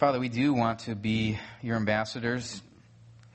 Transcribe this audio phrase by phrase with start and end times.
[0.00, 2.62] Father, we do want to be your ambassadors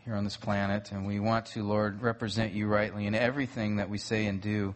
[0.04, 3.88] here on this planet, and we want to, Lord, represent you rightly in everything that
[3.88, 4.73] we say and do.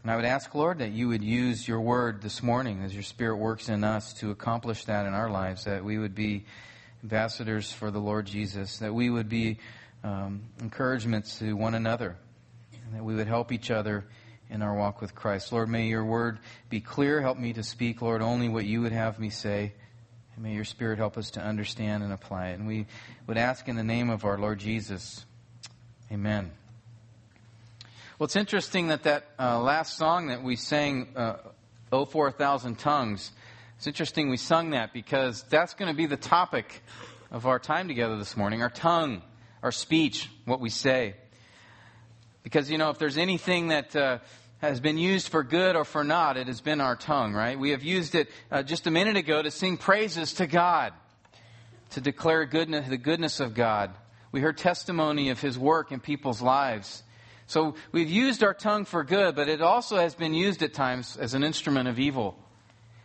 [0.00, 3.02] And I would ask, Lord, that you would use your word this morning as your
[3.02, 6.46] Spirit works in us to accomplish that in our lives, that we would be
[7.02, 9.58] ambassadors for the Lord Jesus, that we would be
[10.02, 12.16] um, encouragements to one another,
[12.86, 14.06] and that we would help each other
[14.48, 15.52] in our walk with Christ.
[15.52, 16.38] Lord, may your word
[16.70, 17.20] be clear.
[17.20, 19.74] Help me to speak, Lord, only what you would have me say.
[20.34, 22.54] And may your Spirit help us to understand and apply it.
[22.54, 22.86] And we
[23.26, 25.24] would ask in the name of our Lord Jesus.
[26.10, 26.50] Amen.
[28.18, 31.36] Well, it's interesting that that uh, last song that we sang, uh,
[31.92, 33.30] Oh, 4,000 Tongues,
[33.76, 36.82] it's interesting we sung that because that's going to be the topic
[37.30, 39.22] of our time together this morning our tongue,
[39.62, 41.14] our speech, what we say.
[42.42, 43.94] Because, you know, if there's anything that.
[43.94, 44.18] Uh,
[44.68, 47.58] has been used for good or for not, it has been our tongue, right?
[47.58, 50.92] We have used it uh, just a minute ago to sing praises to God,
[51.90, 53.92] to declare goodness, the goodness of God.
[54.32, 57.02] We heard testimony of His work in people's lives.
[57.46, 61.16] So we've used our tongue for good, but it also has been used at times
[61.16, 62.36] as an instrument of evil.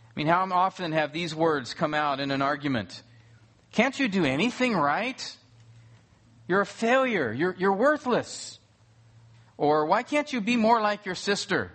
[0.06, 3.02] I mean, how often have these words come out in an argument?
[3.72, 5.36] Can't you do anything right?
[6.48, 7.32] You're a failure.
[7.32, 8.59] You're, you're worthless.
[9.60, 11.70] Or why can't you be more like your sister?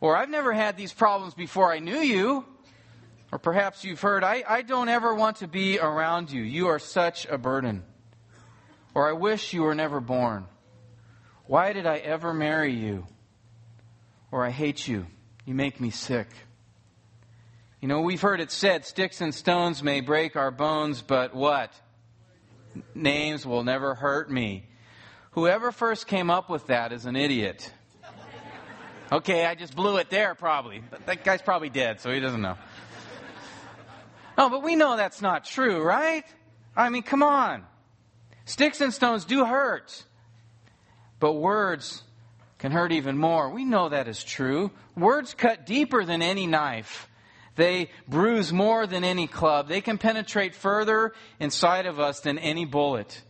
[0.00, 2.44] Or I've never had these problems before I knew you.
[3.30, 6.42] Or perhaps you've heard, I, I don't ever want to be around you.
[6.42, 7.84] You are such a burden.
[8.92, 10.46] Or I wish you were never born.
[11.46, 13.06] Why did I ever marry you?
[14.32, 15.06] Or I hate you.
[15.44, 16.26] You make me sick.
[17.80, 21.72] You know, we've heard it said, sticks and stones may break our bones, but what?
[22.96, 24.64] Names will never hurt me.
[25.38, 27.72] Whoever first came up with that is an idiot.
[29.12, 30.82] Okay, I just blew it there probably.
[30.90, 32.58] But that guy's probably dead, so he doesn't know.
[34.36, 36.24] No, but we know that's not true, right?
[36.76, 37.64] I mean, come on.
[38.46, 40.02] Sticks and stones do hurt.
[41.20, 42.02] But words
[42.58, 43.48] can hurt even more.
[43.48, 44.72] We know that is true.
[44.96, 47.08] Words cut deeper than any knife.
[47.54, 49.68] They bruise more than any club.
[49.68, 53.22] They can penetrate further inside of us than any bullet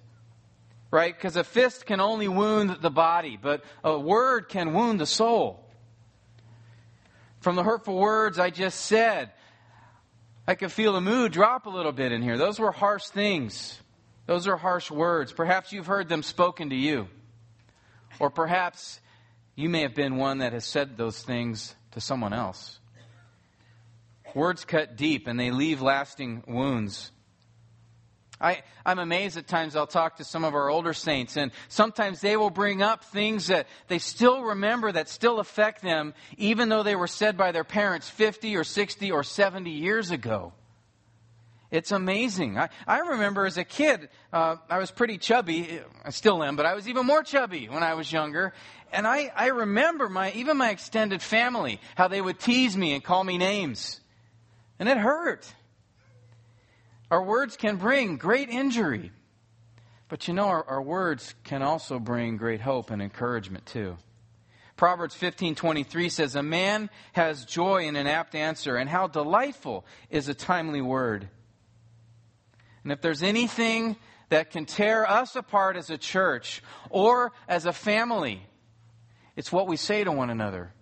[0.90, 1.14] right?
[1.14, 5.64] Because a fist can only wound the body, but a word can wound the soul.
[7.40, 9.30] From the hurtful words I just said,
[10.46, 12.38] I could feel the mood drop a little bit in here.
[12.38, 13.78] Those were harsh things.
[14.26, 15.32] Those are harsh words.
[15.32, 17.08] Perhaps you've heard them spoken to you.
[18.18, 19.00] Or perhaps
[19.54, 22.78] you may have been one that has said those things to someone else.
[24.34, 27.10] Words cut deep and they leave lasting wounds.
[28.40, 32.20] I, I'm amazed at times I'll talk to some of our older saints, and sometimes
[32.20, 36.82] they will bring up things that they still remember that still affect them, even though
[36.84, 40.52] they were said by their parents 50 or 60 or 70 years ago.
[41.70, 42.58] It's amazing.
[42.58, 45.80] I, I remember as a kid, uh, I was pretty chubby.
[46.02, 48.54] I still am, but I was even more chubby when I was younger.
[48.90, 53.04] And I, I remember my, even my extended family, how they would tease me and
[53.04, 54.00] call me names.
[54.78, 55.52] And it hurt.
[57.10, 59.12] Our words can bring great injury.
[60.08, 63.96] But you know, our, our, words can also bring great hope and encouragement too.
[64.76, 70.28] Proverbs 15:23 says, "A man has joy in an apt answer, and how delightful is
[70.28, 71.28] a timely word."
[72.84, 73.96] And if there's anything
[74.28, 78.46] that can tear us apart as a church or as a family,
[79.36, 80.72] it's what we say to one another.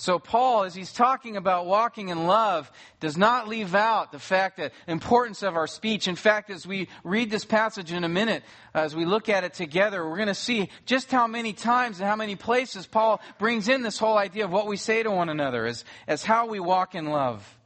[0.00, 4.56] So, Paul, as he's talking about walking in love, does not leave out the fact
[4.56, 6.08] that importance of our speech.
[6.08, 9.52] In fact, as we read this passage in a minute, as we look at it
[9.52, 13.68] together, we're going to see just how many times and how many places Paul brings
[13.68, 16.60] in this whole idea of what we say to one another as, as how we
[16.60, 17.58] walk in love.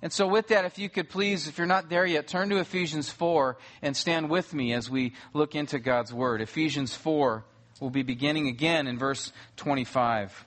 [0.00, 2.58] And so, with that, if you could please, if you're not there yet, turn to
[2.58, 6.40] Ephesians 4 and stand with me as we look into God's Word.
[6.40, 7.44] Ephesians 4
[7.80, 10.46] will be beginning again in verse 25.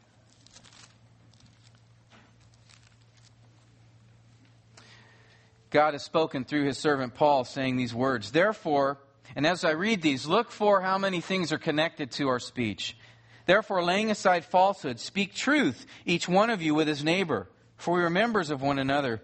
[5.78, 8.32] God has spoken through his servant Paul, saying these words.
[8.32, 8.98] Therefore,
[9.36, 12.98] and as I read these, look for how many things are connected to our speech.
[13.46, 18.02] Therefore, laying aside falsehood, speak truth, each one of you with his neighbor, for we
[18.02, 19.22] are members of one another.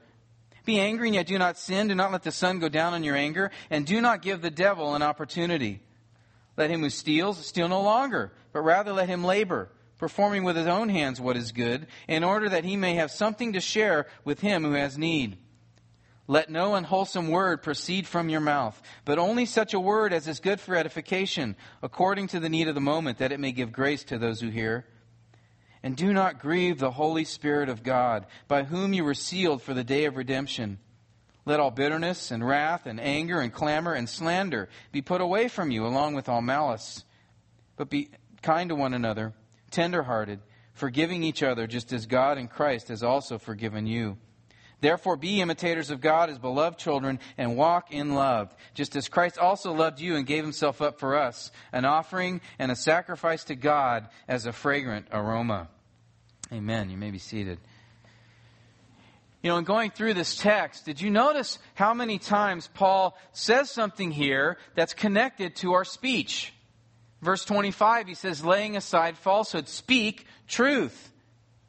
[0.63, 1.87] Be angry and yet do not sin.
[1.87, 4.51] Do not let the sun go down on your anger, and do not give the
[4.51, 5.81] devil an opportunity.
[6.55, 10.67] Let him who steals steal no longer, but rather let him labor, performing with his
[10.67, 14.41] own hands what is good, in order that he may have something to share with
[14.41, 15.39] him who has need.
[16.27, 20.39] Let no unwholesome word proceed from your mouth, but only such a word as is
[20.39, 24.05] good for edification, according to the need of the moment, that it may give grace
[24.05, 24.85] to those who hear.
[25.81, 29.73] And do not grieve the Holy Spirit of God, by whom you were sealed for
[29.73, 30.79] the day of redemption.
[31.45, 35.71] Let all bitterness and wrath and anger and clamor and slander be put away from
[35.71, 37.03] you, along with all malice.
[37.75, 38.11] But be
[38.41, 39.33] kind to one another,
[39.71, 40.39] tenderhearted,
[40.73, 44.17] forgiving each other, just as God in Christ has also forgiven you.
[44.83, 49.37] Therefore, be imitators of God as beloved children and walk in love, just as Christ
[49.37, 53.55] also loved you and gave himself up for us, an offering and a sacrifice to
[53.55, 55.69] God as a fragrant aroma.
[56.51, 56.89] Amen.
[56.89, 57.59] You may be seated.
[59.41, 63.71] You know, in going through this text, did you notice how many times Paul says
[63.71, 66.51] something here that's connected to our speech?
[67.21, 71.12] Verse 25, he says, laying aside falsehood, speak truth,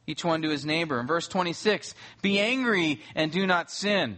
[0.07, 0.99] each one to his neighbor.
[0.99, 4.17] In verse 26, be angry and do not sin.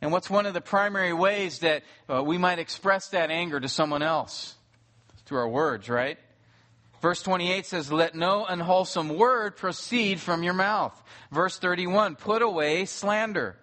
[0.00, 3.68] And what's one of the primary ways that uh, we might express that anger to
[3.68, 4.54] someone else?
[5.24, 6.18] Through our words, right?
[7.00, 11.00] Verse 28 says, Let no unwholesome word proceed from your mouth.
[11.30, 13.56] Verse 31, put away slander.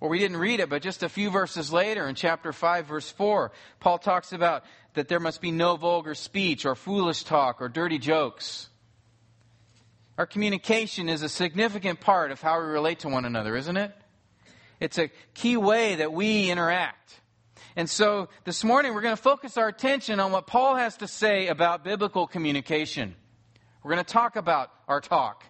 [0.00, 3.10] Or we didn't read it, but just a few verses later in chapter 5, verse
[3.10, 3.50] 4,
[3.80, 4.64] Paul talks about
[4.94, 8.68] that there must be no vulgar speech or foolish talk or dirty jokes.
[10.18, 13.92] Our communication is a significant part of how we relate to one another, isn't it?
[14.80, 17.20] It's a key way that we interact.
[17.76, 21.08] And so this morning we're going to focus our attention on what Paul has to
[21.08, 23.14] say about biblical communication.
[23.82, 25.44] We're going to talk about our talk.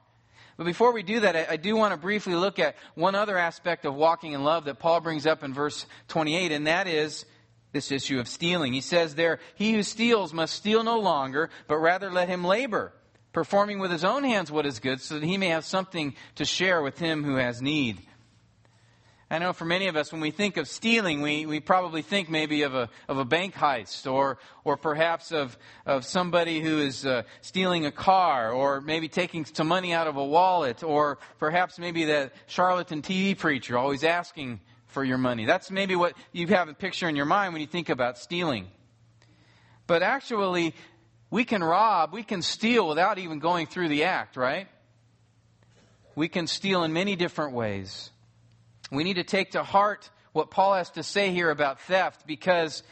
[0.56, 3.84] But before we do that, I, do want to briefly look at one other aspect
[3.84, 7.26] of walking in love that Paul brings up in verse 28, and that is
[7.72, 8.72] this issue of stealing.
[8.72, 12.92] He says there, He who steals must steal no longer, but rather let him labor,
[13.36, 16.42] performing with his own hands what is good, so that he may have something to
[16.42, 18.00] share with him who has need.
[19.30, 22.30] I know for many of us, when we think of stealing, we, we probably think
[22.30, 27.04] maybe of a, of a bank heist or, or perhaps of, of somebody who is
[27.04, 31.78] uh, stealing a car or maybe taking some money out of a wallet or perhaps
[31.78, 35.44] maybe that charlatan TV preacher always asking for your money.
[35.44, 38.68] That's maybe what you have a picture in your mind when you think about stealing.
[39.86, 40.74] But actually,
[41.30, 44.68] we can rob, we can steal without even going through the act, right?
[46.14, 48.10] We can steal in many different ways.
[48.90, 52.82] We need to take to heart what Paul has to say here about theft because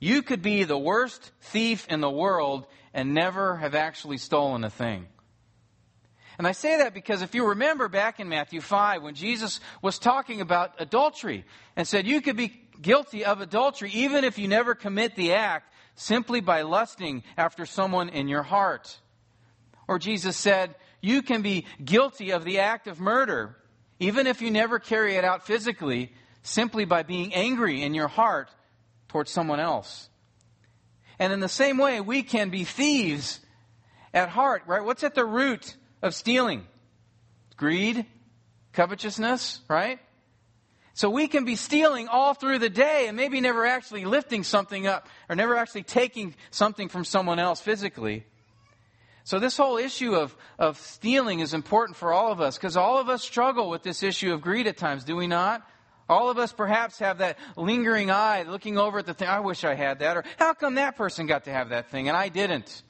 [0.00, 4.70] you could be the worst thief in the world and never have actually stolen a
[4.70, 5.06] thing.
[6.38, 9.98] And I say that because if you remember back in Matthew 5 when Jesus was
[9.98, 11.44] talking about adultery
[11.76, 15.72] and said you could be guilty of adultery even if you never commit the act
[15.94, 18.98] simply by lusting after someone in your heart.
[19.86, 23.56] Or Jesus said you can be guilty of the act of murder
[23.98, 26.12] even if you never carry it out physically,
[26.42, 28.50] simply by being angry in your heart
[29.08, 30.08] towards someone else.
[31.18, 33.40] And in the same way, we can be thieves
[34.12, 34.84] at heart, right?
[34.84, 36.66] What's at the root of stealing?
[37.56, 38.04] Greed,
[38.72, 40.00] covetousness, right?
[40.94, 44.86] So we can be stealing all through the day and maybe never actually lifting something
[44.86, 48.24] up or never actually taking something from someone else physically.
[49.24, 52.98] So, this whole issue of, of stealing is important for all of us because all
[52.98, 55.66] of us struggle with this issue of greed at times, do we not?
[56.08, 59.64] All of us perhaps have that lingering eye looking over at the thing, I wish
[59.64, 62.28] I had that, or how come that person got to have that thing and I
[62.28, 62.82] didn't?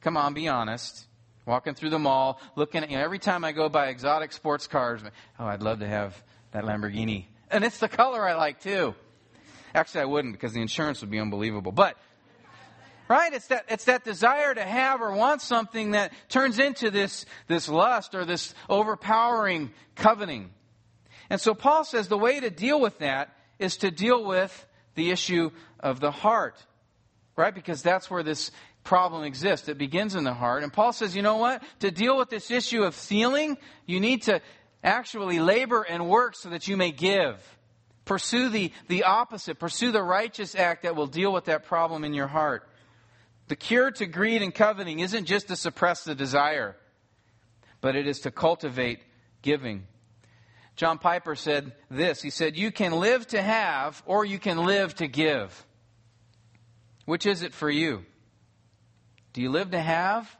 [0.00, 1.06] Come on, be honest.
[1.44, 4.66] Walking through the mall, looking at, you know, every time I go by exotic sports
[4.66, 5.02] cars,
[5.38, 6.20] oh, I'd love to have
[6.56, 7.26] that Lamborghini.
[7.50, 8.94] And it's the color I like too.
[9.74, 11.70] Actually, I wouldn't because the insurance would be unbelievable.
[11.70, 11.98] But
[13.08, 13.32] Right?
[13.32, 17.68] It's that, it's that desire to have or want something that turns into this, this
[17.68, 20.50] lust or this overpowering coveting.
[21.30, 25.12] And so Paul says the way to deal with that is to deal with the
[25.12, 26.56] issue of the heart.
[27.36, 27.54] Right?
[27.54, 28.50] Because that's where this
[28.82, 29.68] problem exists.
[29.68, 30.64] It begins in the heart.
[30.64, 31.62] And Paul says, you know what?
[31.80, 34.40] To deal with this issue of stealing, you need to
[34.86, 37.36] actually labor and work so that you may give.
[38.06, 39.58] Pursue the, the opposite.
[39.58, 42.66] Pursue the righteous act that will deal with that problem in your heart.
[43.48, 46.76] The cure to greed and coveting isn't just to suppress the desire,
[47.80, 49.00] but it is to cultivate
[49.42, 49.86] giving.
[50.76, 54.94] John Piper said this He said, You can live to have, or you can live
[54.96, 55.64] to give.
[57.04, 58.04] Which is it for you?
[59.32, 60.34] Do you live to have,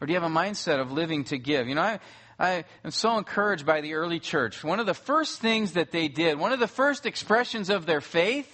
[0.00, 1.68] or do you have a mindset of living to give?
[1.68, 2.00] You know, I,
[2.38, 4.62] I am so encouraged by the early church.
[4.62, 8.00] One of the first things that they did, one of the first expressions of their
[8.00, 8.52] faith,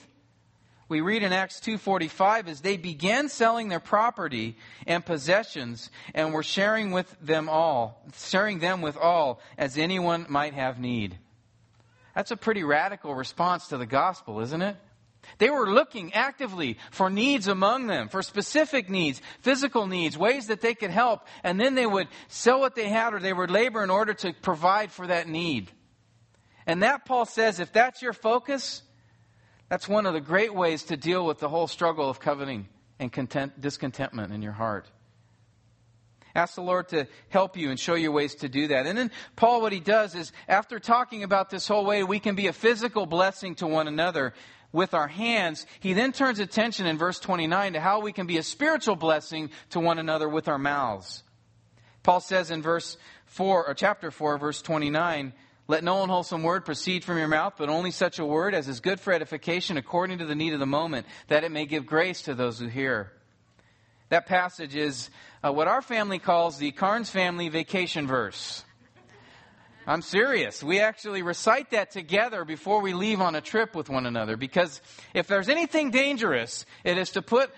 [0.88, 6.42] we read in Acts 2:45 is they began selling their property and possessions and were
[6.42, 11.18] sharing with them all, sharing them with all as anyone might have need.
[12.14, 14.76] That's a pretty radical response to the gospel, isn't it?
[15.38, 20.60] They were looking actively for needs among them, for specific needs, physical needs, ways that
[20.60, 23.82] they could help, and then they would sell what they had or they would labor
[23.82, 25.70] in order to provide for that need.
[26.66, 28.82] And that, Paul says, if that's your focus,
[29.68, 33.10] that's one of the great ways to deal with the whole struggle of coveting and
[33.10, 34.86] content, discontentment in your heart.
[36.34, 38.86] Ask the Lord to help you and show you ways to do that.
[38.86, 42.34] And then Paul, what he does is, after talking about this whole way we can
[42.34, 44.32] be a physical blessing to one another
[44.72, 48.38] with our hands, he then turns attention in verse 29 to how we can be
[48.38, 51.22] a spiritual blessing to one another with our mouths.
[52.02, 55.32] Paul says in verse 4, or chapter 4, verse 29,
[55.68, 58.80] let no unwholesome word proceed from your mouth, but only such a word as is
[58.80, 62.22] good for edification according to the need of the moment, that it may give grace
[62.22, 63.12] to those who hear.
[64.08, 65.08] That passage is
[65.42, 68.64] uh, what our family calls the Carnes family vacation verse.
[69.86, 70.62] I'm serious.
[70.62, 74.80] We actually recite that together before we leave on a trip with one another because
[75.12, 77.50] if there's anything dangerous, it is to put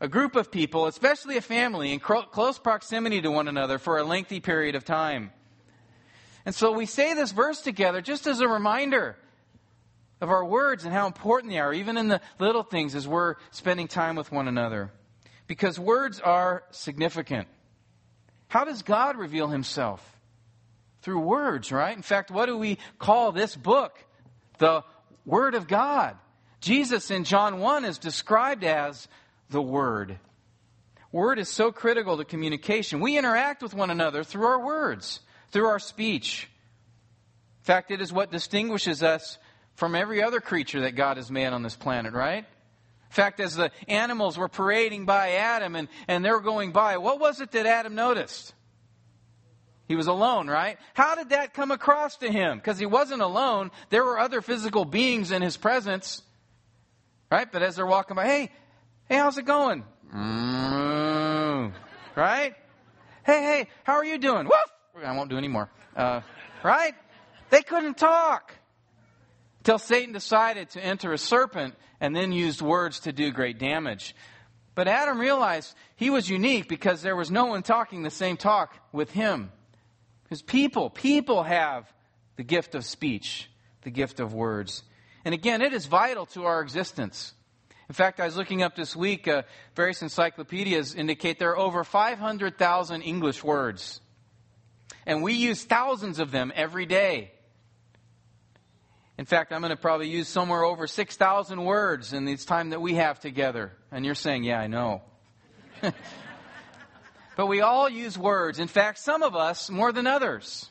[0.00, 4.04] a group of people, especially a family, in close proximity to one another for a
[4.04, 5.32] lengthy period of time.
[6.44, 9.16] And so we say this verse together just as a reminder
[10.20, 13.36] of our words and how important they are, even in the little things as we're
[13.50, 14.92] spending time with one another.
[15.48, 17.48] Because words are significant.
[18.46, 20.11] How does God reveal himself?
[21.02, 21.96] Through words, right?
[21.96, 23.98] In fact, what do we call this book?
[24.58, 24.84] The
[25.26, 26.16] Word of God.
[26.60, 29.08] Jesus in John 1 is described as
[29.50, 30.18] the Word.
[31.10, 33.00] Word is so critical to communication.
[33.00, 35.20] We interact with one another through our words
[35.52, 36.48] through our speech.
[37.60, 39.38] In fact, it is what distinguishes us
[39.74, 42.44] from every other creature that God has made on this planet, right?
[42.44, 47.20] In fact, as the animals were parading by Adam and, and they're going by, what
[47.20, 48.54] was it that Adam noticed?
[49.88, 50.78] He was alone, right?
[50.94, 52.58] How did that come across to him?
[52.58, 53.70] Because he wasn't alone.
[53.90, 56.22] There were other physical beings in his presence,
[57.30, 57.50] right?
[57.50, 58.50] But as they're walking by, hey,
[59.08, 59.84] hey, how's it going?
[60.14, 61.72] Mm,
[62.16, 62.54] right?
[63.24, 64.44] Hey, hey, how are you doing?
[64.44, 65.04] Woof!
[65.04, 65.68] I won't do any more.
[65.96, 66.20] Uh,
[66.62, 66.94] right?
[67.50, 68.54] They couldn't talk.
[69.60, 74.14] Until Satan decided to enter a serpent and then used words to do great damage.
[74.74, 78.74] But Adam realized he was unique because there was no one talking the same talk
[78.90, 79.52] with him.
[80.32, 81.92] Because people, people have
[82.36, 83.50] the gift of speech,
[83.82, 84.82] the gift of words.
[85.26, 87.34] And again, it is vital to our existence.
[87.90, 89.42] In fact, I was looking up this week, uh,
[89.76, 94.00] various encyclopedias indicate there are over 500,000 English words
[95.04, 97.32] and we use thousands of them every day.
[99.18, 102.80] In fact, I'm going to probably use somewhere over 6,000 words in this time that
[102.80, 103.72] we have together.
[103.90, 105.02] And you're saying, yeah, I know.
[107.36, 108.58] but we all use words.
[108.58, 110.70] In fact, some of us more than others.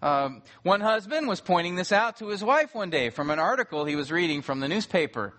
[0.00, 3.84] Um, one husband was pointing this out to his wife one day from an article
[3.84, 5.34] he was reading from the newspaper.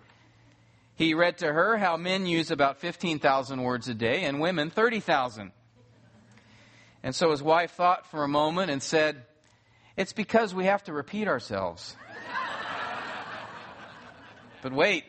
[0.96, 5.52] He read to her how men use about 15,000 words a day and women 30,000.
[7.02, 9.24] And so his wife thought for a moment and said,
[9.96, 11.96] It's because we have to repeat ourselves.
[14.62, 15.04] but wait,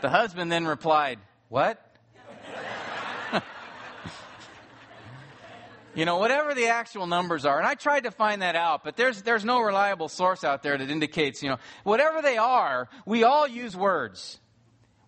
[0.00, 1.80] the husband then replied, What?
[5.98, 8.96] You know, whatever the actual numbers are, and I tried to find that out, but
[8.96, 13.24] there's, there's no reliable source out there that indicates, you know, whatever they are, we
[13.24, 14.38] all use words.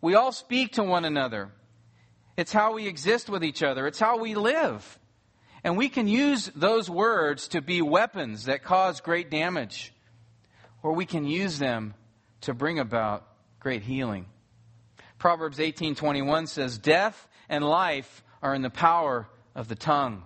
[0.00, 1.52] We all speak to one another.
[2.37, 3.87] It's how we exist with each other.
[3.87, 4.99] It's how we live.
[5.62, 9.92] And we can use those words to be weapons that cause great damage,
[10.82, 11.94] or we can use them
[12.40, 13.28] to bring about
[13.61, 14.26] great healing.
[15.18, 20.25] Proverbs 18:21 says, "Death and life are in the power of the tongue."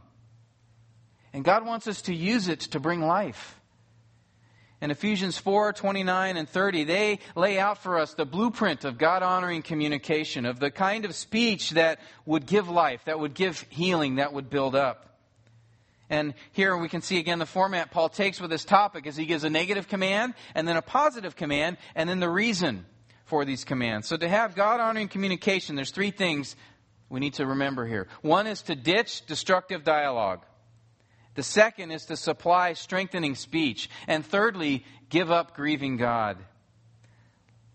[1.35, 3.61] And God wants us to use it to bring life.
[4.81, 9.23] In Ephesians 4 29 and 30, they lay out for us the blueprint of God
[9.23, 14.17] honoring communication, of the kind of speech that would give life, that would give healing,
[14.17, 15.19] that would build up.
[16.09, 19.27] And here we can see again the format Paul takes with this topic as he
[19.27, 22.87] gives a negative command and then a positive command and then the reason
[23.25, 24.07] for these commands.
[24.07, 26.55] So to have God honoring communication, there's three things
[27.09, 28.07] we need to remember here.
[28.21, 30.43] One is to ditch destructive dialogue.
[31.35, 33.91] The second is to supply strengthening speech.
[34.07, 36.39] And thirdly, give up grieving God.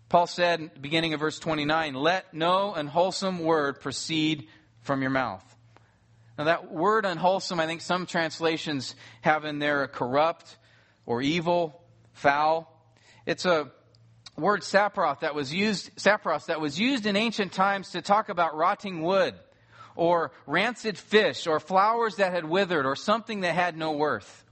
[0.08, 4.48] Paul said, beginning of verse 29, let no unwholesome word proceed
[4.80, 5.44] from your mouth.
[6.36, 10.56] Now, that word unwholesome, I think some translations have in there a corrupt
[11.04, 11.80] or evil,
[12.12, 12.66] foul.
[13.26, 13.70] It's a
[14.36, 18.56] word saproth that was used, sapros that was used in ancient times to talk about
[18.56, 19.34] rotting wood
[19.96, 24.44] or rancid fish or flowers that had withered or something that had no worth.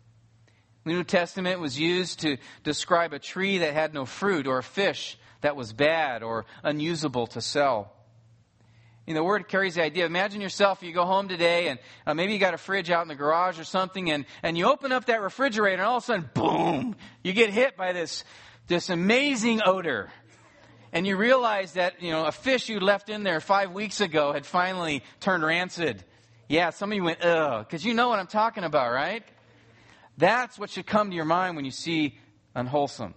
[0.84, 4.62] The New Testament was used to describe a tree that had no fruit or a
[4.62, 7.92] fish that was bad or unusable to sell.
[9.06, 10.04] You know, the word carries the idea.
[10.04, 13.08] Imagine yourself, you go home today and uh, maybe you got a fridge out in
[13.08, 16.06] the garage or something and, and you open up that refrigerator and all of a
[16.06, 18.24] sudden, boom, you get hit by this,
[18.66, 20.10] this amazing odor.
[20.92, 24.32] And you realize that, you know, a fish you left in there five weeks ago
[24.32, 26.02] had finally turned rancid.
[26.48, 29.22] Yeah, some of you went, ugh, because you know what I'm talking about, right?
[30.16, 32.18] That's what should come to your mind when you see
[32.54, 33.14] unwholesome.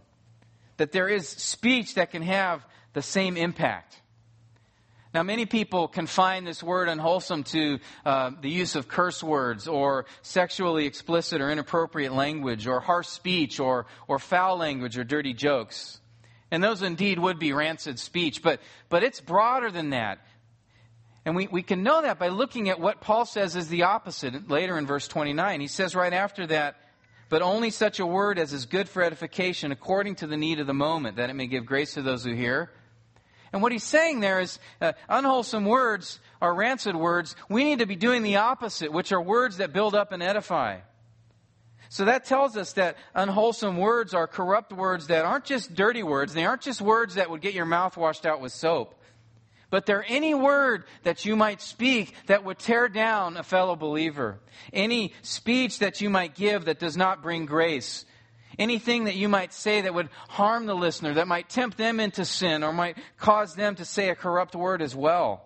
[0.78, 4.01] That there is speech that can have the same impact.
[5.13, 10.06] Now, many people confine this word unwholesome to uh, the use of curse words or
[10.22, 16.00] sexually explicit or inappropriate language or harsh speech or, or foul language or dirty jokes.
[16.51, 20.20] And those indeed would be rancid speech, but, but it's broader than that.
[21.24, 24.50] And we, we can know that by looking at what Paul says is the opposite
[24.50, 25.62] later in verse 29.
[25.62, 26.75] He says right after that,
[27.29, 30.67] but only such a word as is good for edification according to the need of
[30.67, 32.72] the moment, that it may give grace to those who hear.
[33.53, 37.36] And what he's saying there is uh, unwholesome words are rancid words.
[37.50, 40.79] We need to be doing the opposite, which are words that build up and edify.
[41.91, 46.33] So that tells us that unwholesome words are corrupt words that aren't just dirty words.
[46.33, 48.95] They aren't just words that would get your mouth washed out with soap.
[49.69, 54.39] But they're any word that you might speak that would tear down a fellow believer.
[54.71, 58.05] Any speech that you might give that does not bring grace
[58.60, 62.25] Anything that you might say that would harm the listener, that might tempt them into
[62.25, 65.45] sin, or might cause them to say a corrupt word as well.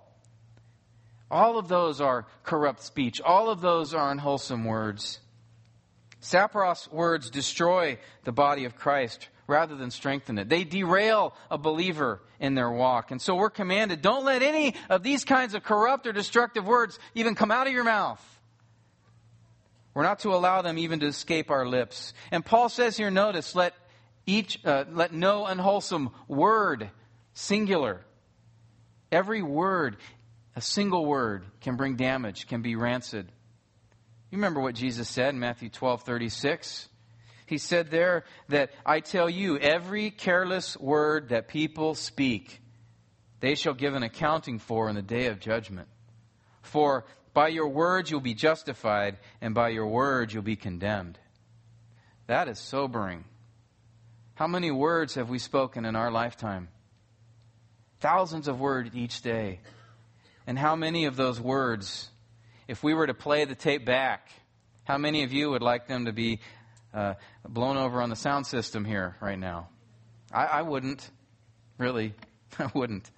[1.29, 3.21] All of those are corrupt speech.
[3.21, 5.19] All of those are unwholesome words.
[6.25, 10.49] Sapros words destroy the body of Christ rather than strengthen it.
[10.49, 13.11] They derail a believer in their walk.
[13.11, 16.97] And so we're commanded don't let any of these kinds of corrupt or destructive words
[17.13, 18.21] even come out of your mouth.
[19.93, 22.13] We're not to allow them even to escape our lips.
[22.31, 23.73] And Paul says here, notice, let
[24.25, 26.89] each, uh, let no unwholesome word,
[27.33, 28.01] singular.
[29.11, 29.97] Every word,
[30.55, 33.31] a single word, can bring damage, can be rancid.
[34.31, 36.89] You remember what Jesus said in Matthew 12 36?
[37.45, 42.61] He said there that I tell you, every careless word that people speak,
[43.39, 45.87] they shall give an accounting for in the day of judgment.
[46.63, 51.19] For by your words you'll be justified, and by your words you'll be condemned.
[52.27, 53.25] That is sobering.
[54.33, 56.69] How many words have we spoken in our lifetime?
[57.99, 59.59] Thousands of words each day.
[60.47, 62.09] And how many of those words,
[62.67, 64.29] if we were to play the tape back,
[64.83, 66.39] how many of you would like them to be
[66.93, 67.15] uh,
[67.47, 69.69] blown over on the sound system here right now?
[70.31, 71.09] I, I wouldn't.
[71.77, 72.13] Really.
[72.59, 73.09] I wouldn't.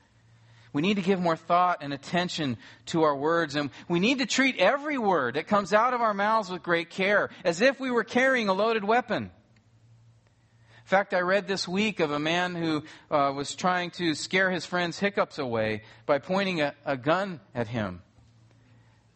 [0.73, 2.57] We need to give more thought and attention
[2.87, 6.13] to our words, and we need to treat every word that comes out of our
[6.13, 9.23] mouths with great care, as if we were carrying a loaded weapon.
[9.23, 14.51] In fact, I read this week of a man who uh, was trying to scare
[14.51, 18.01] his friend's hiccups away by pointing a, a gun at him.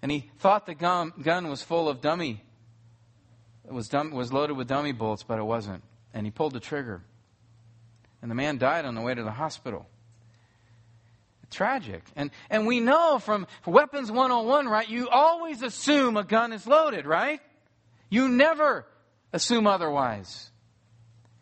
[0.01, 2.43] And he thought the gun, gun was full of dummy,
[3.65, 5.83] it was, dumb, was loaded with dummy bullets, but it wasn't.
[6.13, 7.03] And he pulled the trigger.
[8.21, 9.87] And the man died on the way to the hospital
[11.51, 12.03] tragic.
[12.15, 14.89] And, and we know from Weapons 101, right?
[14.89, 17.39] You always assume a gun is loaded, right?
[18.09, 18.87] You never
[19.31, 20.49] assume otherwise.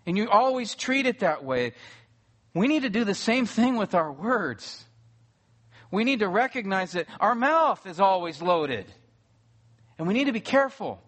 [0.05, 1.73] And you always treat it that way.
[2.53, 4.83] We need to do the same thing with our words.
[5.91, 8.85] We need to recognize that our mouth is always loaded.
[9.97, 11.01] And we need to be careful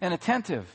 [0.00, 0.66] and attentive.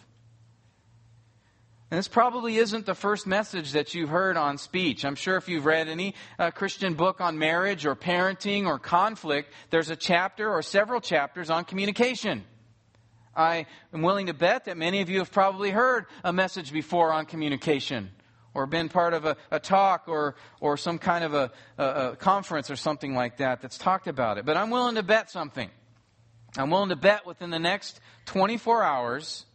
[1.90, 5.06] And this probably isn't the first message that you've heard on speech.
[5.06, 9.54] I'm sure if you've read any uh, Christian book on marriage or parenting or conflict,
[9.70, 12.44] there's a chapter or several chapters on communication.
[13.36, 17.14] I am willing to bet that many of you have probably heard a message before
[17.14, 18.12] on communication
[18.56, 22.16] or been part of a, a talk or, or some kind of a, a, a
[22.16, 24.46] conference or something like that that's talked about it.
[24.46, 25.70] But I'm willing to bet something.
[26.58, 29.46] I'm willing to bet within the next 24 hours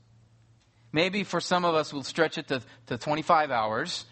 [0.93, 4.07] Maybe for some of us, we'll stretch it to, to 25 hours.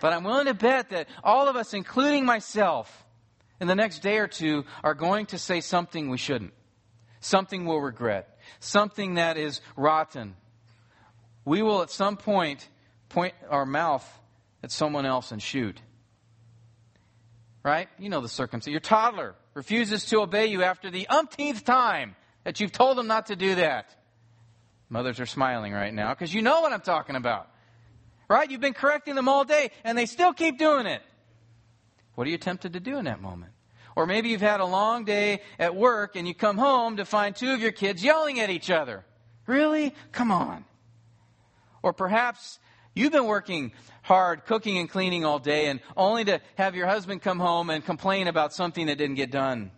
[0.00, 3.04] But I'm willing to bet that all of us, including myself,
[3.60, 6.52] in the next day or two, are going to say something we shouldn't.
[7.20, 8.38] Something we'll regret.
[8.60, 10.34] Something that is rotten.
[11.44, 12.68] We will at some point
[13.08, 14.06] point our mouth
[14.62, 15.80] at someone else and shoot.
[17.64, 17.88] Right?
[17.98, 18.70] You know the circumstance.
[18.70, 23.26] Your toddler refuses to obey you after the umpteenth time that you've told them not
[23.26, 23.94] to do that.
[24.88, 27.48] Mothers are smiling right now because you know what I'm talking about.
[28.28, 28.50] Right?
[28.50, 31.02] You've been correcting them all day and they still keep doing it.
[32.14, 33.52] What are you tempted to do in that moment?
[33.96, 37.34] Or maybe you've had a long day at work and you come home to find
[37.34, 39.04] two of your kids yelling at each other.
[39.46, 39.94] Really?
[40.12, 40.64] Come on.
[41.82, 42.58] Or perhaps
[42.98, 47.22] you've been working hard, cooking and cleaning all day, and only to have your husband
[47.22, 49.70] come home and complain about something that didn't get done.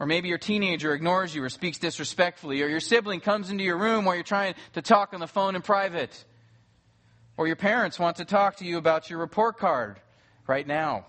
[0.00, 3.78] Or maybe your teenager ignores you or speaks disrespectfully, or your sibling comes into your
[3.78, 6.24] room while you're trying to talk on the phone in private.
[7.36, 10.00] Or your parents want to talk to you about your report card
[10.46, 11.06] right now.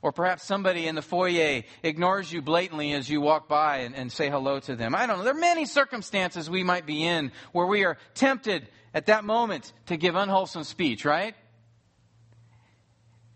[0.00, 4.12] Or perhaps somebody in the foyer ignores you blatantly as you walk by and, and,
[4.12, 4.94] say hello to them.
[4.94, 5.24] I don't know.
[5.24, 9.72] There are many circumstances we might be in where we are tempted at that moment
[9.86, 11.36] to give unwholesome speech, right?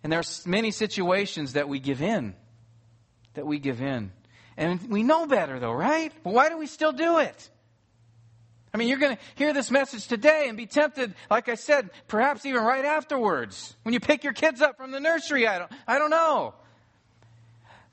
[0.02, 2.34] And there are many situations that we give in.
[3.34, 4.10] That we give in.
[4.56, 6.12] And we know better, though, right?
[6.24, 7.48] But why do we still do it?
[8.74, 11.90] I mean, you're going to hear this message today and be tempted, like I said,
[12.08, 15.46] perhaps even right afterwards when you pick your kids up from the nursery.
[15.46, 16.54] I don't, I don't know.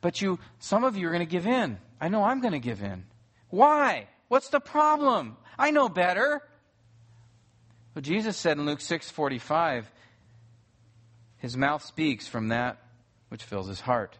[0.01, 1.77] But you, some of you are going to give in.
[2.01, 3.05] I know I'm going to give in.
[3.49, 4.07] Why?
[4.27, 5.37] What's the problem?
[5.59, 6.41] I know better.
[7.99, 9.83] Well, Jesus said in Luke 6:45,
[11.35, 12.77] his mouth speaks from that
[13.27, 14.17] which fills his heart.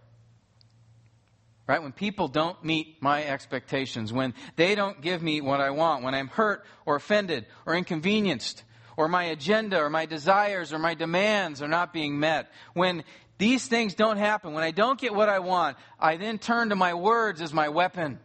[1.66, 1.82] Right?
[1.82, 6.14] When people don't meet my expectations, when they don't give me what I want, when
[6.14, 8.66] I'm hurt or offended or inconvenienced,
[8.98, 13.06] or my agenda or my desires or my demands are not being met, when
[13.38, 16.76] these things don't happen, when I don't get what I want, I then turn to
[16.76, 18.20] my words as my weapon.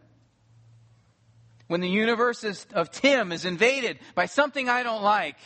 [1.67, 5.37] When the universe is, of Tim is invaded by something I don't like,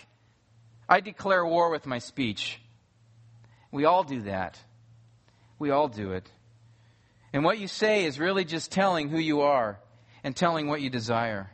[0.87, 2.59] I declare war with my speech.
[3.71, 4.59] We all do that.
[5.59, 6.29] We all do it.
[7.31, 9.79] And what you say is really just telling who you are
[10.23, 11.51] and telling what you desire.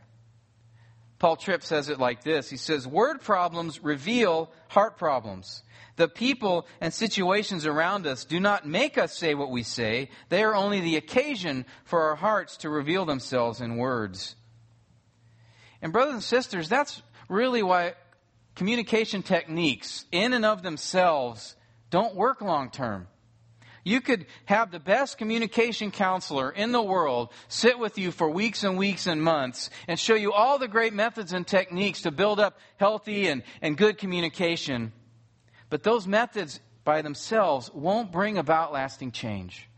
[1.19, 5.63] Paul Tripp says it like this He says, Word problems reveal heart problems.
[5.97, 10.43] The people and situations around us do not make us say what we say, they
[10.43, 14.35] are only the occasion for our hearts to reveal themselves in words.
[15.85, 17.93] And, brothers and sisters, that's really why
[18.55, 21.55] communication techniques, in and of themselves,
[21.91, 23.07] don't work long term.
[23.83, 28.63] You could have the best communication counselor in the world sit with you for weeks
[28.63, 32.39] and weeks and months and show you all the great methods and techniques to build
[32.39, 34.91] up healthy and, and good communication.
[35.69, 39.69] But those methods by themselves won't bring about lasting change.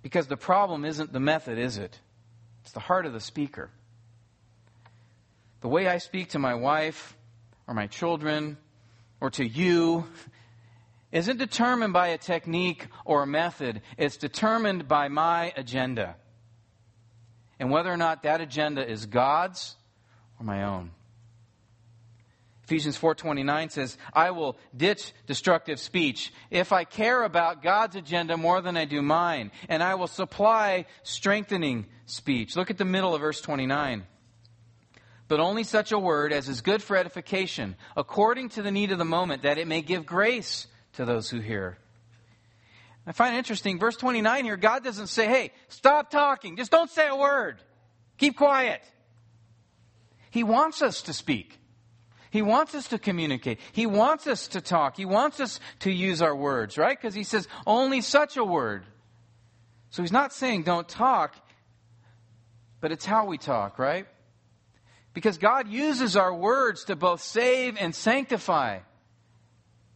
[0.00, 1.98] Because the problem isn't the method, is it?
[2.62, 3.70] It's the heart of the speaker.
[5.60, 7.16] The way I speak to my wife
[7.66, 8.58] or my children
[9.20, 10.06] or to you
[11.10, 16.16] isn't determined by a technique or a method, it's determined by my agenda.
[17.58, 19.76] And whether or not that agenda is God's
[20.38, 20.92] or my own.
[22.62, 28.60] Ephesians 4:29 says, "I will ditch destructive speech if I care about God's agenda more
[28.60, 33.22] than I do mine, and I will supply strengthening speech." Look at the middle of
[33.22, 34.06] verse 29
[35.28, 38.98] but only such a word as is good for edification, according to the need of
[38.98, 41.78] the moment, that it may give grace to those who hear.
[43.06, 46.90] I find it interesting, verse 29 here, God doesn't say, hey, stop talking, just don't
[46.90, 47.58] say a word,
[48.16, 48.82] keep quiet.
[50.30, 51.58] He wants us to speak.
[52.30, 53.58] He wants us to communicate.
[53.72, 54.98] He wants us to talk.
[54.98, 56.98] He wants us to use our words, right?
[56.98, 58.84] Because he says only such a word.
[59.88, 61.34] So he's not saying don't talk,
[62.80, 64.06] but it's how we talk, right?
[65.18, 68.78] Because God uses our words to both save and sanctify.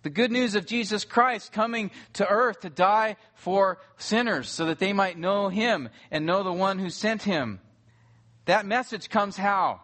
[0.02, 4.80] The good news of Jesus Christ coming to earth to die for sinners so that
[4.80, 7.60] they might know him and know the one who sent him.
[8.46, 9.80] That message comes how?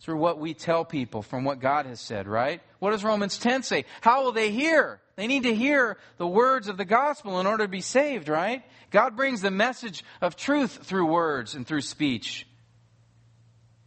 [0.00, 2.62] Through what we tell people from what God has said, right?
[2.78, 3.84] What does Romans 10 say?
[4.00, 5.02] How will they hear?
[5.16, 8.62] They need to hear the words of the gospel in order to be saved, right?
[8.90, 12.46] God brings the message of truth through words and through speech.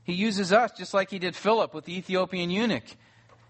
[0.07, 2.85] He uses us just like he did Philip with the Ethiopian eunuch.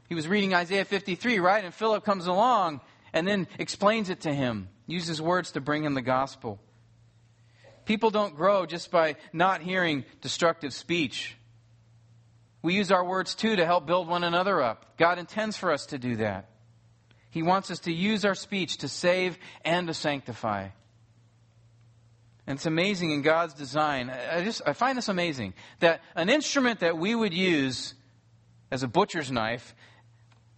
[0.10, 1.64] He was reading Isaiah 53, right?
[1.64, 2.82] And Philip comes along
[3.14, 6.60] and then explains it to him, uses words to bring him the gospel.
[7.86, 11.38] People don't grow just by not hearing destructive speech.
[12.64, 14.98] We use our words too to help build one another up.
[14.98, 16.50] God intends for us to do that.
[17.30, 20.70] He wants us to use our speech to save and to sanctify.
[22.48, 24.10] And it's amazing in God's design.
[24.10, 27.94] I just I find this amazing that an instrument that we would use
[28.72, 29.76] as a butcher's knife,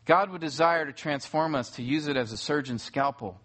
[0.05, 3.39] God would desire to transform us to use it as a surgeon's scalpel.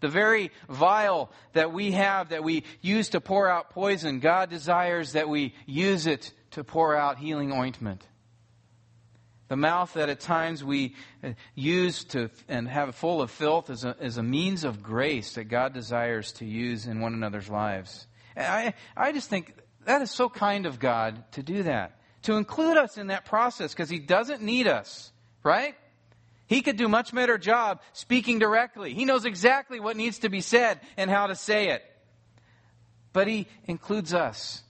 [0.00, 5.12] The very vial that we have that we use to pour out poison, God desires
[5.12, 8.06] that we use it to pour out healing ointment.
[9.48, 13.84] The mouth that at times we uh, use to and have full of filth is
[13.84, 18.06] a, is a means of grace that God desires to use in one another's lives.
[18.36, 19.54] And I, I just think
[19.84, 23.72] that is so kind of God to do that, to include us in that process
[23.72, 25.74] because He doesn't need us, right?
[26.46, 28.94] He could do much better job speaking directly.
[28.94, 31.82] He knows exactly what needs to be said and how to say it.
[33.12, 34.62] But he includes us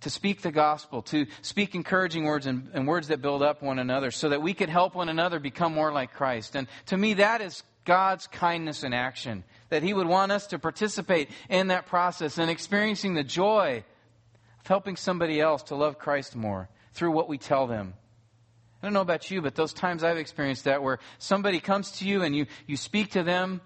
[0.00, 3.78] to speak the gospel, to speak encouraging words and, and, words that build up one
[3.78, 6.54] another so that we could help one another become more like Christ.
[6.54, 9.44] And to me, that is God's kindness in action.
[9.70, 13.84] That He would want us to participate in that process and experiencing the joy
[14.60, 17.94] of helping somebody else to love Christ more through what we tell them.
[18.80, 22.06] I don't know about you, but those times I've experienced that where somebody comes to
[22.06, 23.60] you and you, you speak to them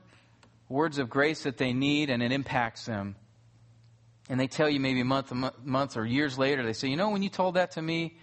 [0.70, 3.14] words of grace that they need and it impacts them.
[4.32, 5.30] And they tell you maybe a month,
[5.62, 8.16] months or years later, they say, you know, when you told that to me,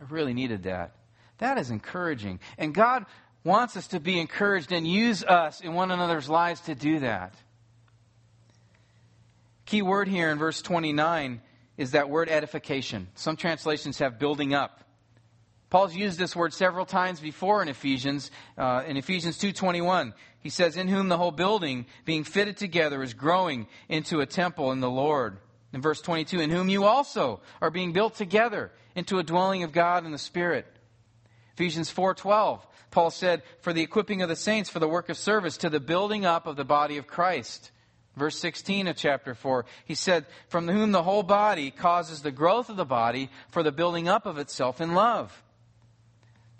[0.00, 0.96] I really needed that.
[1.36, 2.40] That is encouraging.
[2.56, 3.04] And God
[3.44, 7.34] wants us to be encouraged and use us in one another's lives to do that.
[9.66, 11.42] Key word here in verse 29
[11.76, 13.08] is that word edification.
[13.14, 14.82] Some translations have building up.
[15.68, 18.30] Paul's used this word several times before in Ephesians.
[18.56, 23.14] Uh, in Ephesians 2.21, he says, In whom the whole building, being fitted together, is
[23.14, 25.38] growing into a temple in the Lord.
[25.72, 29.72] In verse 22, in whom you also are being built together into a dwelling of
[29.72, 30.66] God in the Spirit.
[31.54, 35.56] Ephesians 4.12, Paul said, For the equipping of the saints for the work of service,
[35.58, 37.70] to the building up of the body of Christ.
[38.16, 42.68] Verse 16 of chapter 4, he said, From whom the whole body causes the growth
[42.68, 45.42] of the body for the building up of itself in love.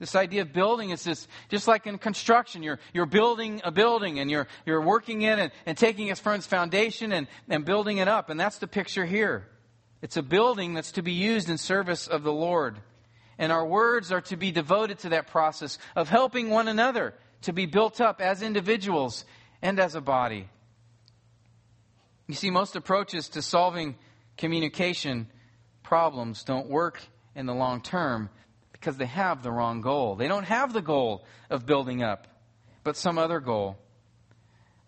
[0.02, 4.18] This idea of building is this, just like in construction, you're, you're building a building
[4.18, 8.28] and you're, you're working in it and taking its foundation and, and building it up.
[8.28, 9.46] And that's the picture here.
[10.00, 12.80] It's a building that's to be used in service of the Lord.
[13.38, 17.52] And our words are to be devoted to that process of helping one another to
[17.52, 19.24] be built up as individuals
[19.62, 20.48] and as a body.
[22.26, 23.94] You see, most approaches to solving
[24.36, 25.28] communication
[25.84, 27.00] problems don't work
[27.36, 28.30] in the long term
[28.82, 30.16] because they have the wrong goal.
[30.16, 32.26] They don't have the goal of building up,
[32.82, 33.78] but some other goal.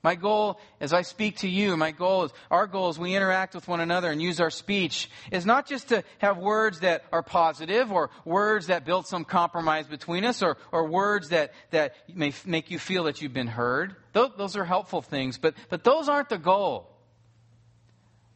[0.02, 3.54] My goal as I speak to you, my goal is, our goal as we interact
[3.54, 7.22] with one another and use our speech is not just to have words that are
[7.22, 12.32] positive or words that build some compromise between us or, or words that, that may
[12.44, 13.94] make you feel that you've been heard.
[14.12, 16.90] Those, those are helpful things, but, but those aren't the goal.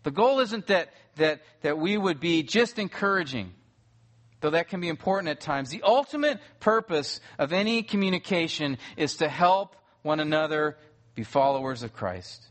[0.05, 3.53] The goal isn't that, that, that we would be just encouraging
[4.41, 5.71] though that can be important at times.
[5.71, 10.77] The ultimate purpose of any communication is to help one another
[11.15, 12.47] be followers of Christ.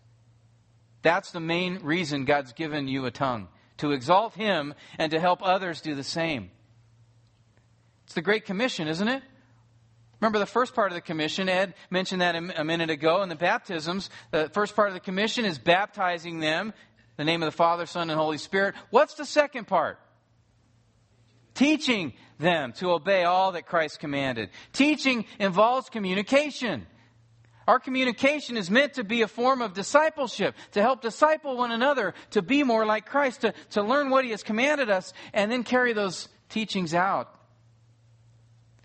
[1.02, 3.48] That's the main reason God's given you a tongue
[3.78, 6.52] to exalt Him and to help others do the same.
[8.06, 9.24] It's the Great Commission, isn't it?
[10.20, 13.36] Remember the first part of the commission, Ed mentioned that a minute ago in the
[13.36, 14.10] baptisms.
[14.32, 16.74] The first part of the commission is baptizing them,
[17.18, 18.74] the name of the Father, Son, and Holy Spirit.
[18.90, 20.00] What's the second part?
[21.58, 24.50] Teaching them to obey all that Christ commanded.
[24.74, 26.86] Teaching involves communication.
[27.68, 32.14] Our communication is meant to be a form of discipleship, to help disciple one another,
[32.32, 35.64] to be more like Christ, to, to learn what He has commanded us, and then
[35.64, 37.34] carry those teachings out.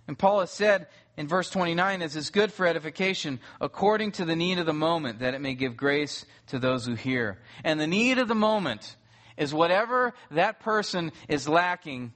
[0.09, 4.35] And Paul has said in verse 29, "This is good for edification, according to the
[4.35, 7.39] need of the moment, that it may give grace to those who hear.
[7.63, 8.97] And the need of the moment
[9.37, 12.15] is whatever that person is lacking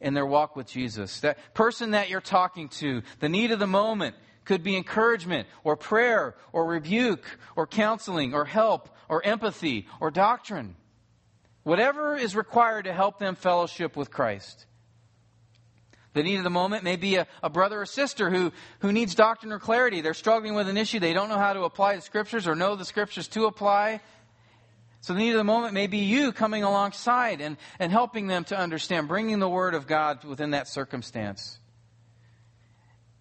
[0.00, 1.20] in their walk with Jesus.
[1.20, 5.76] That person that you're talking to, the need of the moment could be encouragement or
[5.76, 7.24] prayer or rebuke
[7.56, 10.76] or counseling or help or empathy or doctrine.
[11.64, 14.66] Whatever is required to help them fellowship with Christ.
[16.16, 19.14] The need of the moment may be a, a, brother or sister who, who needs
[19.14, 20.00] doctrine or clarity.
[20.00, 20.98] They're struggling with an issue.
[20.98, 24.00] They don't know how to apply the scriptures or know the scriptures to apply.
[25.06, 28.42] So the need of the moment may be you coming alongside and, and helping them
[28.46, 31.60] to understand, bringing the Word of God within that circumstance.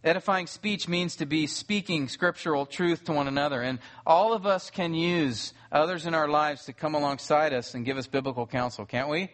[0.04, 3.62] Edifying speech means to be speaking scriptural truth to one another.
[3.62, 7.86] And all of us can use others in our lives to come alongside us and
[7.86, 9.30] give us biblical counsel, can't we?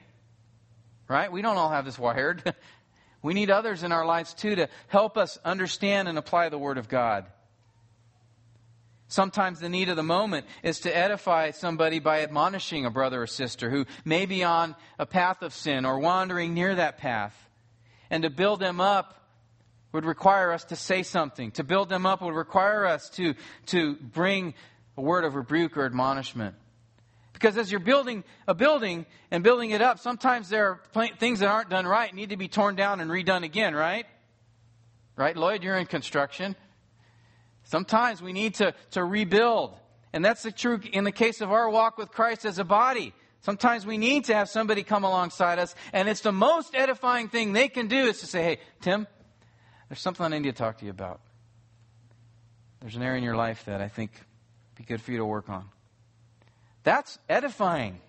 [1.08, 1.32] Right?
[1.32, 2.54] We don't all have this wired.
[3.22, 6.78] we need others in our lives too to help us understand and apply the Word
[6.78, 7.28] of God.
[9.12, 13.28] Sometimes the need of the moment is to edify somebody by admonishing a brother or
[13.28, 17.36] sister who may be on a path of sin or wandering near that path.
[18.10, 19.28] And to build them up
[19.92, 21.52] would require us to say something.
[21.52, 23.34] To build them up would require us to,
[23.66, 24.54] to bring
[24.96, 26.56] a word of rebuke or admonishment.
[27.34, 31.50] Because as you're building a building and building it up, sometimes there are things that
[31.50, 34.06] aren't done right need to be torn down and redone again, right?
[35.18, 35.64] Right, Lloyd?
[35.64, 36.56] You're in construction.
[37.72, 39.74] Sometimes we need to, to rebuild.
[40.12, 43.14] And that's the true in the case of our walk with Christ as a body.
[43.40, 47.54] Sometimes we need to have somebody come alongside us, and it's the most edifying thing
[47.54, 49.08] they can do is to say, hey, Tim,
[49.88, 51.22] there's something I need to talk to you about.
[52.82, 54.12] There's an area in your life that I think
[54.76, 55.70] be good for you to work on.
[56.84, 58.02] That's edifying.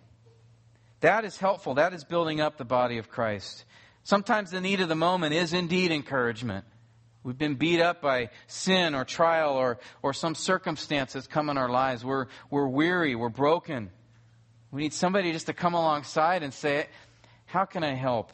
[1.00, 1.74] That is helpful.
[1.74, 3.64] That is building up the body of Christ.
[4.02, 6.64] Sometimes the need of the moment is indeed encouragement.
[7.24, 11.56] We've been beat up by sin or trial or, or some circumstance that's come in
[11.56, 12.04] our lives.
[12.04, 13.14] We're, we're weary.
[13.14, 13.90] We're broken.
[14.72, 16.88] We need somebody just to come alongside and say,
[17.46, 18.32] How can I help?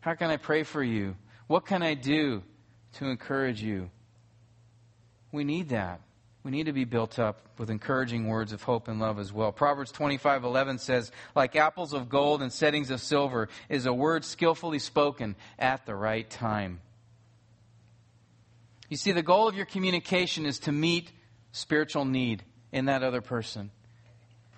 [0.00, 1.16] How can I pray for you?
[1.46, 2.42] What can I do
[2.94, 3.90] to encourage you?
[5.30, 6.00] We need that.
[6.42, 9.52] We need to be built up with encouraging words of hope and love as well.
[9.52, 14.78] Proverbs 25:11 says, "Like apples of gold and settings of silver is a word skillfully
[14.78, 16.80] spoken at the right time."
[18.90, 21.10] You see, the goal of your communication is to meet
[21.52, 23.70] spiritual need in that other person.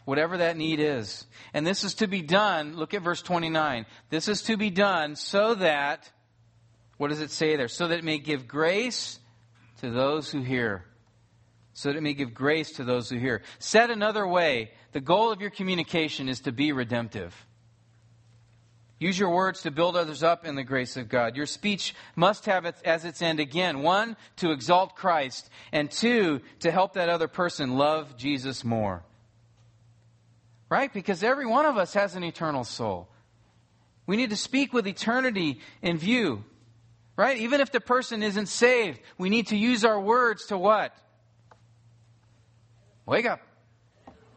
[0.05, 1.25] Whatever that need is.
[1.55, 3.87] And this is to be done, look at verse 29.
[4.11, 6.11] This is to be done so that,
[6.97, 7.69] what does it say there?
[7.69, 9.21] So that it may give grace
[9.81, 10.87] to those who hear
[11.75, 13.43] so that it may give grace to those who hear.
[13.59, 17.35] Said another way, the goal of your communication is to be redemptive.
[19.03, 21.35] Use your words to build others up in the grace of God.
[21.37, 26.41] Your speech must have it as its end again one, to exalt Christ, and two,
[26.61, 29.03] to help that other person love Jesus more.
[30.69, 30.93] Right?
[30.93, 33.09] Because every one of us has an eternal soul.
[34.07, 36.45] We need to speak with eternity in view.
[37.17, 37.39] Right?
[37.39, 40.97] Even if the person isn't saved, we need to use our words to what?
[43.05, 43.41] Wake up.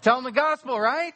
[0.02, 1.14] Tell them the gospel, right?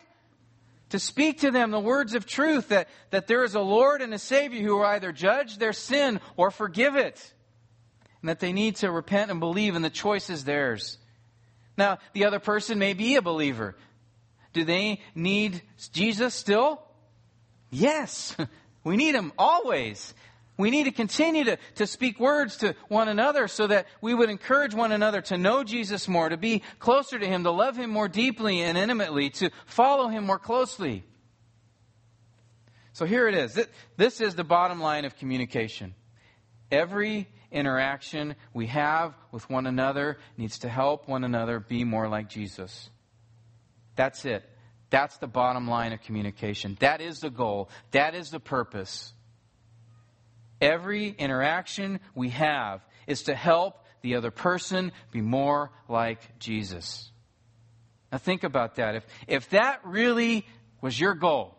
[0.90, 4.14] To speak to them the words of truth that, that there is a Lord and
[4.14, 7.34] a Savior who will either judge their sin or forgive it.
[8.22, 10.98] And that they need to repent and believe, and the choice is theirs.
[11.78, 13.76] Now, the other person may be a believer.
[14.54, 15.62] Do they need
[15.94, 16.82] Jesus still?
[17.70, 18.36] Yes.
[18.84, 20.14] We need him always.
[20.60, 24.30] We need to continue to, to speak words to one another so that we would
[24.30, 27.90] encourage one another to know Jesus more, to be closer to Him, to love Him
[27.90, 31.06] more deeply and intimately, to follow Him more closely.
[32.92, 33.58] So here it is.
[33.96, 35.96] This is the bottom line of communication.
[36.70, 42.28] Every interaction we have with one another needs to help one another be more like
[42.28, 42.90] Jesus.
[43.96, 44.44] That's it.
[44.90, 46.76] That's the bottom line of communication.
[46.82, 47.70] That is the goal.
[47.92, 49.14] That is the purpose.
[50.62, 57.12] Every interaction we have is to help the other person be more like Jesus.
[58.12, 58.96] Now think about that.
[58.96, 60.46] If, if that really
[60.82, 61.56] was your goal,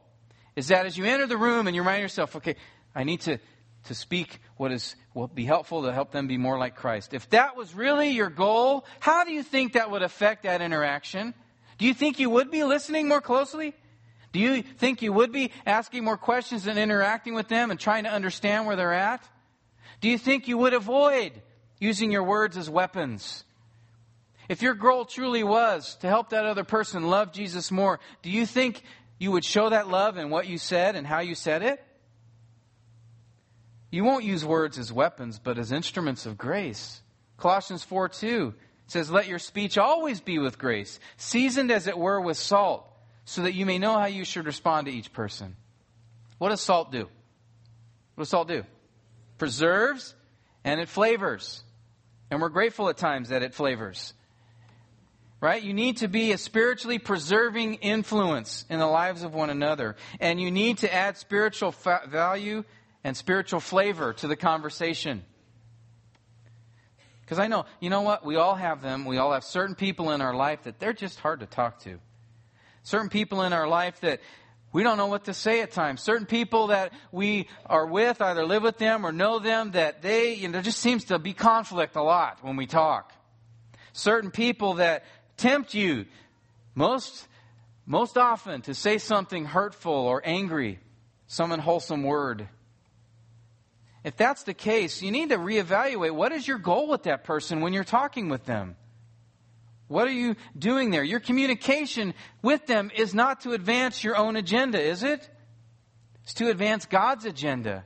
[0.56, 2.56] is that as you enter the room and you remind yourself, okay,
[2.94, 3.38] I need to,
[3.84, 7.14] to speak what is will be helpful to help them be more like Christ.
[7.14, 11.34] If that was really your goal, how do you think that would affect that interaction?
[11.78, 13.74] Do you think you would be listening more closely?
[14.32, 18.04] Do you think you would be asking more questions and interacting with them and trying
[18.04, 19.22] to understand where they're at?
[20.00, 21.32] Do you think you would avoid
[21.78, 23.44] using your words as weapons?
[24.48, 28.46] If your goal truly was to help that other person love Jesus more, do you
[28.46, 28.82] think
[29.18, 31.84] you would show that love in what you said and how you said it?
[33.90, 37.02] You won't use words as weapons, but as instruments of grace.
[37.36, 38.54] Colossians 4 2
[38.86, 42.89] says, Let your speech always be with grace, seasoned as it were with salt
[43.30, 45.54] so that you may know how you should respond to each person.
[46.38, 47.08] What does salt do?
[48.16, 48.64] What does salt do?
[49.38, 50.16] Preserves
[50.64, 51.62] and it flavors.
[52.32, 54.14] And we're grateful at times that it flavors.
[55.40, 55.62] Right?
[55.62, 59.94] You need to be a spiritually preserving influence in the lives of one another.
[60.18, 62.64] And you need to add spiritual fa- value
[63.04, 65.22] and spiritual flavor to the conversation.
[67.20, 68.24] Because I know, you know what?
[68.24, 69.04] We all have them.
[69.04, 72.00] We all have certain people in our life that they're just hard to talk to.
[72.90, 74.18] Certain people in our life that
[74.72, 76.00] we don't know what to say at times.
[76.00, 80.34] Certain people that we are with, either live with them or know them, that they,
[80.34, 83.12] you know, there just seems to be conflict a lot when we talk.
[83.92, 85.04] Certain people that
[85.36, 86.06] tempt you
[86.74, 87.28] most,
[87.86, 90.80] most often to say something hurtful or angry,
[91.28, 92.48] some unwholesome word.
[94.02, 97.60] If that's the case, you need to reevaluate what is your goal with that person
[97.60, 98.74] when you're talking with them.
[99.90, 101.02] What are you doing there?
[101.02, 105.28] Your communication with them is not to advance your own agenda, is it?
[106.22, 107.84] It's to advance God's agenda.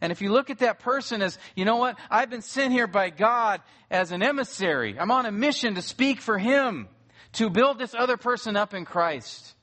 [0.00, 2.88] And if you look at that person as, you know what, I've been sent here
[2.88, 4.98] by God as an emissary.
[4.98, 6.88] I'm on a mission to speak for Him,
[7.34, 9.54] to build this other person up in Christ.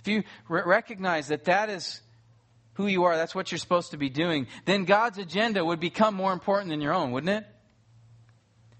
[0.00, 2.02] If you recognize that that is
[2.74, 6.14] who you are, that's what you're supposed to be doing, then God's agenda would become
[6.14, 7.46] more important than your own, wouldn't it?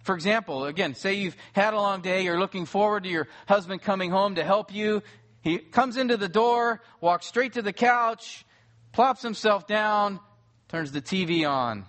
[0.02, 3.82] For example, again, say you've had a long day, you're looking forward to your husband
[3.82, 5.02] coming home to help you.
[5.42, 8.44] He comes into the door, walks straight to the couch,
[8.92, 10.20] plops himself down,
[10.68, 11.84] turns the TV on.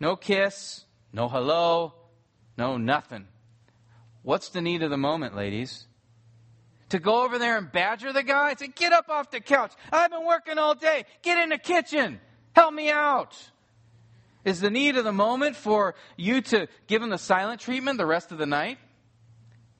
[0.00, 1.94] No kiss, no hello,
[2.58, 3.28] no nothing.
[4.22, 5.86] What's the need of the moment, ladies?
[6.90, 8.54] To go over there and badger the guy?
[8.54, 9.72] Say, get up off the couch.
[9.92, 11.04] I've been working all day.
[11.22, 12.20] Get in the kitchen.
[12.54, 13.36] Help me out.
[14.46, 18.06] Is the need of the moment for you to give him the silent treatment the
[18.06, 18.78] rest of the night?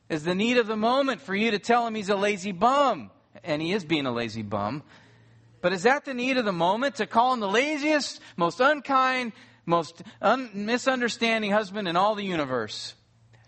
[0.09, 3.13] Is the need of the moment for you to tell him he's a lazy bum?
[3.45, 4.83] And he is being a lazy bum.
[5.63, 9.33] But is that the need of the moment to call him the laziest, most unkind,
[9.67, 12.95] most un- misunderstanding husband in all the universe?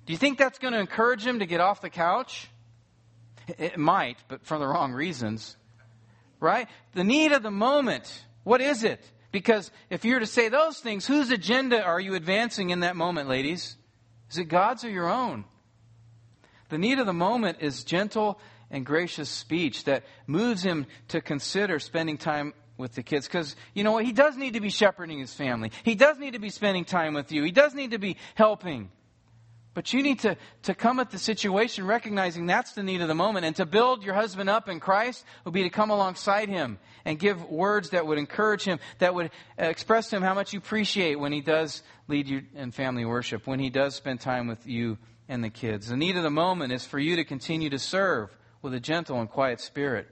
[0.07, 2.49] Do you think that's going to encourage him to get off the couch?
[3.59, 5.57] It might, but for the wrong reasons.
[6.39, 6.69] Right?
[6.95, 8.23] The need of the moment.
[8.45, 9.05] What is it?
[9.39, 12.97] Because if you were to say those things, whose agenda are you advancing in that
[12.97, 13.77] moment, ladies?
[14.33, 15.45] Is it God's or your own?
[16.71, 21.79] The need of the moment is gentle and gracious speech that moves him to consider
[21.79, 23.29] spending time with the kids.
[23.29, 24.05] Because, you know what?
[24.05, 25.71] He does need to be shepherding his family.
[25.85, 27.45] He does need to be spending time with you.
[27.45, 28.91] He does need to be helping.
[29.79, 33.15] But you need to, to come at the situation recognizing that's the need of the
[33.15, 33.47] moment.
[33.47, 37.17] And to build your husband up in Christ would be to come alongside him and
[37.17, 41.21] give words that would encourage him, that would express to him how much you appreciate
[41.21, 44.99] when he does lead you in family worship, when he does spend time with you
[45.29, 45.87] and the kids.
[45.87, 49.21] The need of the moment is for you to continue to serve with a gentle
[49.21, 50.09] and quiet spirit.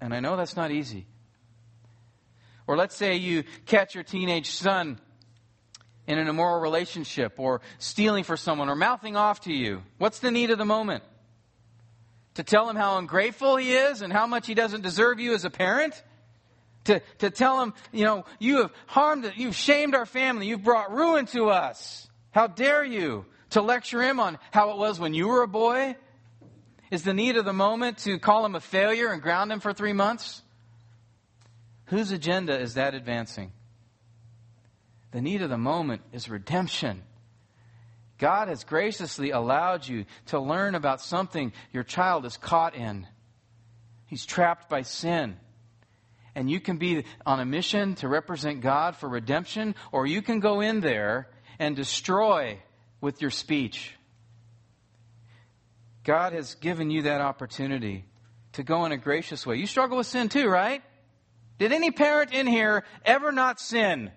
[0.00, 1.08] And I know that's not easy.
[2.68, 5.00] Or let's say you catch your teenage son
[6.06, 9.82] in an immoral relationship or stealing for someone or mouthing off to you.
[9.98, 11.04] What's the need of the moment?
[12.34, 15.44] To tell him how ungrateful he is and how much he doesn't deserve you as
[15.44, 16.02] a parent?
[16.84, 20.92] To, to tell him, you know, you have harmed, you've shamed our family, you've brought
[20.92, 22.08] ruin to us.
[22.32, 23.26] How dare you?
[23.50, 25.96] To lecture him on how it was when you were a boy?
[26.90, 29.72] Is the need of the moment to call him a failure and ground him for
[29.72, 30.42] three months?
[31.86, 33.52] Whose agenda is that advancing?
[35.12, 37.02] The need of the moment is redemption.
[38.18, 43.06] God has graciously allowed you to learn about something your child is caught in.
[44.06, 45.36] He's trapped by sin.
[46.34, 50.40] And you can be on a mission to represent God for redemption, or you can
[50.40, 52.58] go in there and destroy
[53.00, 53.94] with your speech.
[56.04, 58.06] God has given you that opportunity
[58.52, 59.56] to go in a gracious way.
[59.56, 60.82] You struggle with sin too, right?
[61.58, 64.10] Did any parent in here ever not sin?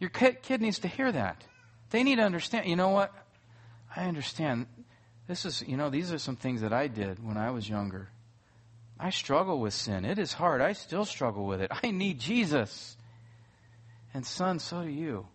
[0.00, 1.42] Your kid needs to hear that.
[1.90, 3.12] They need to understand, you know what?
[3.94, 4.66] I understand.
[5.26, 8.08] This is, you know, these are some things that I did when I was younger.
[9.00, 10.04] I struggle with sin.
[10.04, 10.60] It is hard.
[10.60, 11.70] I still struggle with it.
[11.82, 12.96] I need Jesus.
[14.14, 15.26] And son, so do you.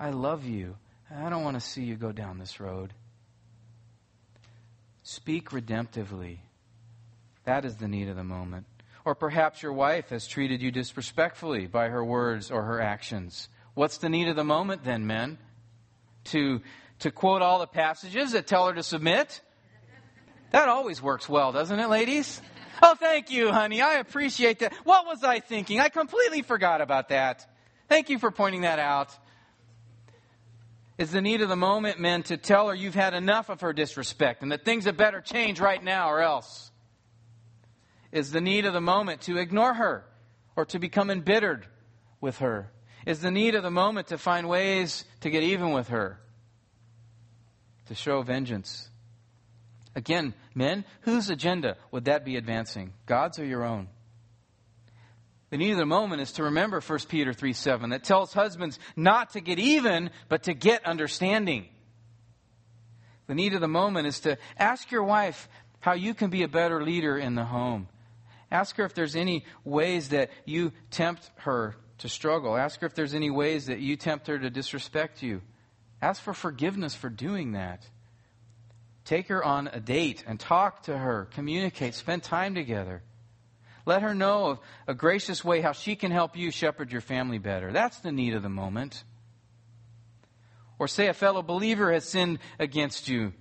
[0.00, 0.76] I love you.
[1.14, 2.92] I don't want to see you go down this road.
[5.02, 6.38] Speak redemptively.
[7.44, 8.66] That is the need of the moment.
[9.04, 13.48] Or perhaps your wife has treated you disrespectfully by her words or her actions.
[13.78, 15.38] What's the need of the moment then, men?
[16.32, 16.62] To,
[16.98, 19.40] to quote all the passages that tell her to submit?
[20.50, 22.42] That always works well, doesn't it, ladies?
[22.82, 23.80] Oh, thank you, honey.
[23.80, 24.72] I appreciate that.
[24.82, 25.78] What was I thinking?
[25.78, 27.48] I completely forgot about that.
[27.88, 29.16] Thank you for pointing that out.
[30.98, 33.72] Is the need of the moment, men, to tell her you've had enough of her
[33.72, 36.72] disrespect and that things had better change right now or else?
[38.10, 40.04] Is the need of the moment to ignore her
[40.56, 41.64] or to become embittered
[42.20, 42.72] with her?
[43.08, 46.20] Is the need of the moment to find ways to get even with her,
[47.86, 48.90] to show vengeance.
[49.96, 52.92] Again, men, whose agenda would that be advancing?
[53.06, 53.88] God's or your own?
[55.48, 58.78] The need of the moment is to remember 1 Peter 3 7 that tells husbands
[58.94, 61.64] not to get even, but to get understanding.
[63.26, 65.48] The need of the moment is to ask your wife
[65.80, 67.88] how you can be a better leader in the home.
[68.50, 72.56] Ask her if there's any ways that you tempt her to struggle.
[72.56, 75.42] Ask her if there's any ways that you tempt her to disrespect you.
[76.00, 77.86] Ask for forgiveness for doing that.
[79.04, 83.02] Take her on a date and talk to her, communicate, spend time together.
[83.86, 87.38] Let her know of a gracious way how she can help you shepherd your family
[87.38, 87.72] better.
[87.72, 89.02] That's the need of the moment.
[90.78, 93.32] Or say a fellow believer has sinned against you.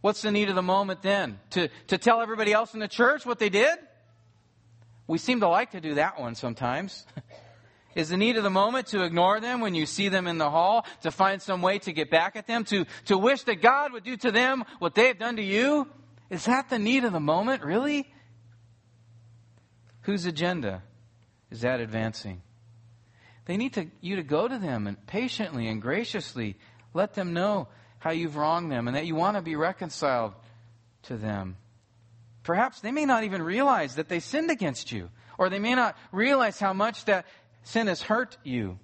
[0.00, 1.38] What's the need of the moment then?
[1.50, 3.78] To, to tell everybody else in the church what they did?
[5.06, 7.04] We seem to like to do that one sometimes.
[7.94, 10.50] Is the need of the moment to ignore them when you see them in the
[10.50, 13.92] hall, to find some way to get back at them, to, to wish that God
[13.92, 15.88] would do to them what they have done to you?
[16.30, 18.12] Is that the need of the moment, really?
[20.02, 20.82] Whose agenda
[21.50, 22.42] is that advancing?
[23.46, 26.56] They need to, you to go to them and patiently and graciously
[26.94, 27.68] let them know
[27.98, 30.34] how you've wronged them and that you want to be reconciled
[31.02, 31.56] to them.
[32.42, 35.96] Perhaps they may not even realize that they sinned against you, or they may not
[36.12, 37.26] realize how much that
[37.62, 38.78] sin has hurt you.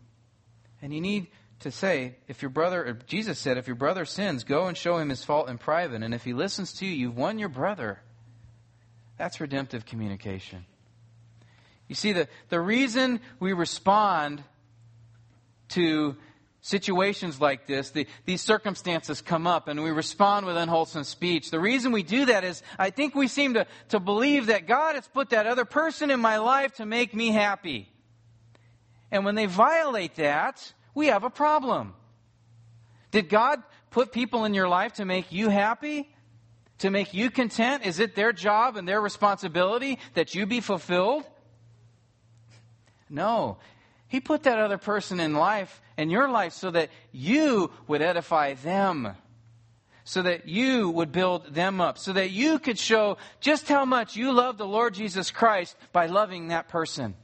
[0.82, 1.28] And you need
[1.60, 5.08] to say, if your brother, Jesus said, if your brother sins, go and show him
[5.08, 6.02] his fault in private.
[6.02, 8.00] And if he listens to you, you've won your brother.
[9.16, 10.66] That's redemptive communication.
[11.88, 14.42] You see, the, the reason we respond
[15.70, 16.16] to
[16.60, 21.50] situations like this, the, these circumstances come up and we respond with unwholesome speech.
[21.50, 24.96] The reason we do that is I think we seem to, to believe that God
[24.96, 27.88] has put that other person in my life to make me happy.
[29.10, 31.94] And when they violate that, we have a problem.
[33.10, 36.08] Did God put people in your life to make you happy?
[36.78, 37.86] To make you content?
[37.86, 41.24] Is it their job and their responsibility that you be fulfilled?
[43.08, 43.58] No.
[44.08, 48.54] He put that other person in life, in your life, so that you would edify
[48.54, 49.16] them.
[50.04, 51.98] So that you would build them up.
[51.98, 56.06] So that you could show just how much you love the Lord Jesus Christ by
[56.06, 57.16] loving that person.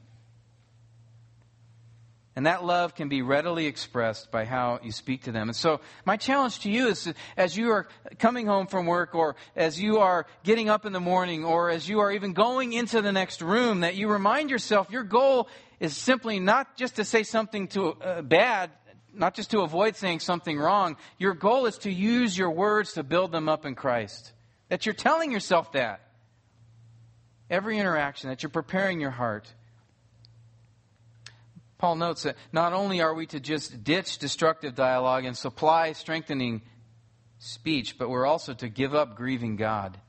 [2.35, 5.49] And that love can be readily expressed by how you speak to them.
[5.49, 9.35] And so, my challenge to you is as you are coming home from work, or
[9.55, 13.03] as you are getting up in the morning, or as you are even going into
[13.03, 15.47] the next room, that you remind yourself your goal
[15.79, 18.71] is simply not just to say something to, uh, bad,
[19.13, 20.97] not just to avoid saying something wrong.
[21.19, 24.33] Your goal is to use your words to build them up in Christ.
[24.69, 26.01] That you're telling yourself that.
[27.47, 29.53] Every interaction, that you're preparing your heart.
[31.83, 36.61] Paul notes that not only are we to just ditch destructive dialogue and supply strengthening
[37.39, 39.99] speech, but we're also to give up grieving God.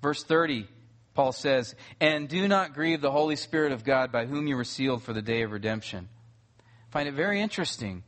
[0.00, 0.68] Verse 30,
[1.12, 4.62] Paul says, And do not grieve the Holy Spirit of God by whom you were
[4.62, 6.08] sealed for the day of redemption.
[6.60, 8.04] I find it very interesting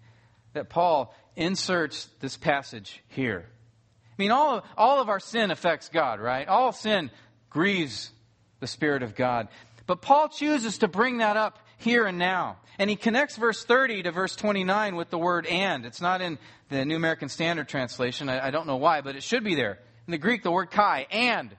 [0.52, 3.44] that Paul inserts this passage here.
[3.44, 6.46] I mean, all of, all of our sin affects God, right?
[6.46, 7.10] All sin
[7.50, 8.12] grieves
[8.60, 9.48] the Spirit of God.
[9.88, 12.56] But Paul chooses to bring that up here and now.
[12.78, 15.86] And he connects verse 30 to verse 29 with the word and.
[15.86, 18.28] It's not in the New American Standard Translation.
[18.28, 19.78] I, I don't know why, but it should be there.
[20.06, 21.54] In the Greek, the word kai, and.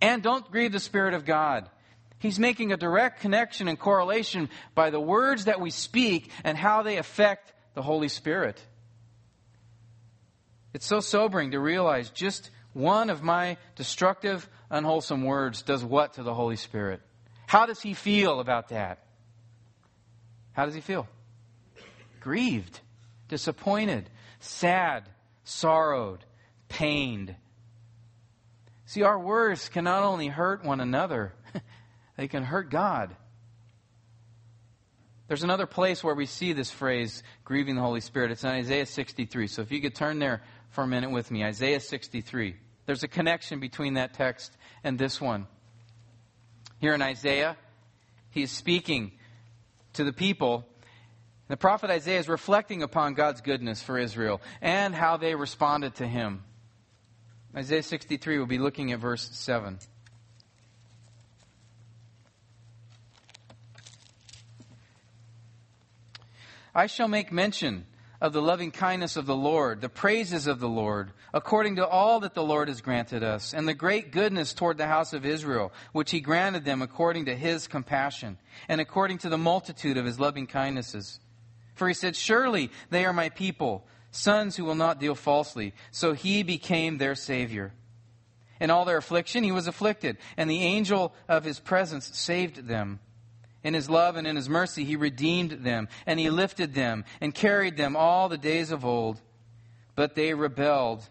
[0.00, 1.68] And don't grieve the Spirit of God.
[2.18, 6.82] He's making a direct connection and correlation by the words that we speak and how
[6.82, 8.62] they affect the Holy Spirit.
[10.72, 16.22] It's so sobering to realize just one of my destructive, unwholesome words does what to
[16.22, 17.00] the Holy Spirit?
[17.46, 19.00] How does he feel about that?
[20.52, 21.08] How does he feel?
[22.20, 22.80] Grieved,
[23.28, 25.08] disappointed, sad,
[25.44, 26.24] sorrowed,
[26.68, 27.34] pained.
[28.86, 31.32] See, our words can not only hurt one another,
[32.16, 33.14] they can hurt God.
[35.28, 38.32] There's another place where we see this phrase, grieving the Holy Spirit.
[38.32, 39.46] It's in Isaiah 63.
[39.46, 42.56] So if you could turn there for a minute with me, Isaiah 63.
[42.84, 45.46] There's a connection between that text and this one.
[46.80, 47.56] Here in Isaiah,
[48.30, 49.12] he's speaking
[49.94, 50.66] to the people.
[51.48, 56.06] The prophet Isaiah is reflecting upon God's goodness for Israel and how they responded to
[56.06, 56.44] him.
[57.56, 59.78] Isaiah 63, we'll be looking at verse 7.
[66.72, 67.86] I shall make mention
[68.20, 72.20] of the loving kindness of the Lord, the praises of the Lord, according to all
[72.20, 75.72] that the Lord has granted us, and the great goodness toward the house of Israel,
[75.92, 78.36] which he granted them according to his compassion,
[78.68, 81.20] and according to the multitude of his loving kindnesses.
[81.74, 85.72] For he said, Surely they are my people, sons who will not deal falsely.
[85.90, 87.72] So he became their Savior.
[88.60, 93.00] In all their affliction, he was afflicted, and the angel of his presence saved them.
[93.62, 97.34] In his love and in his mercy, he redeemed them, and he lifted them, and
[97.34, 99.20] carried them all the days of old.
[99.94, 101.06] But they rebelled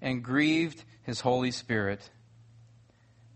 [0.00, 2.10] and grieved his Holy Spirit.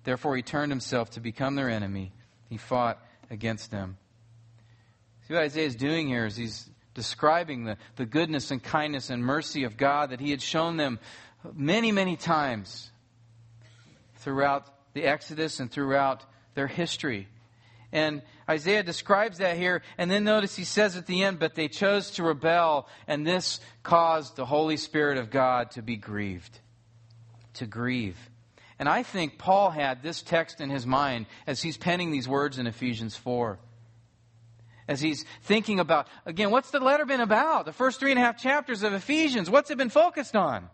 [0.04, 2.12] Therefore, he turned himself to become their enemy.
[2.48, 2.98] He fought
[3.30, 3.98] against them.
[5.26, 9.22] See what Isaiah is doing here is he's describing the, the goodness and kindness and
[9.22, 10.98] mercy of God that he had shown them
[11.54, 12.90] many, many times
[14.18, 17.28] throughout the Exodus and throughout their history.
[17.92, 19.82] And Isaiah describes that here.
[19.98, 23.60] And then notice he says at the end, but they chose to rebel, and this
[23.82, 26.60] caused the Holy Spirit of God to be grieved.
[27.54, 28.18] To grieve.
[28.78, 32.58] And I think Paul had this text in his mind as he's penning these words
[32.58, 33.58] in Ephesians 4.
[34.88, 37.64] As he's thinking about, again, what's the letter been about?
[37.64, 40.68] The first three and a half chapters of Ephesians, what's it been focused on?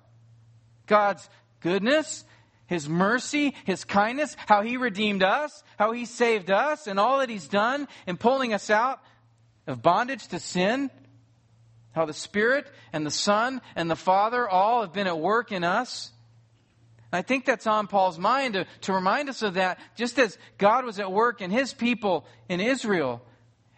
[0.87, 2.25] God's goodness
[2.73, 7.29] his mercy, His kindness, how He redeemed us, how He saved us, and all that
[7.29, 8.99] He's done in pulling us out
[9.67, 10.91] of bondage to sin.
[11.91, 15.65] How the Spirit and the Son and the Father all have been at work in
[15.65, 16.13] us.
[17.13, 20.87] I think that's on Paul's mind to, to remind us of that, just as God
[20.87, 23.21] was at work in His people in Israel.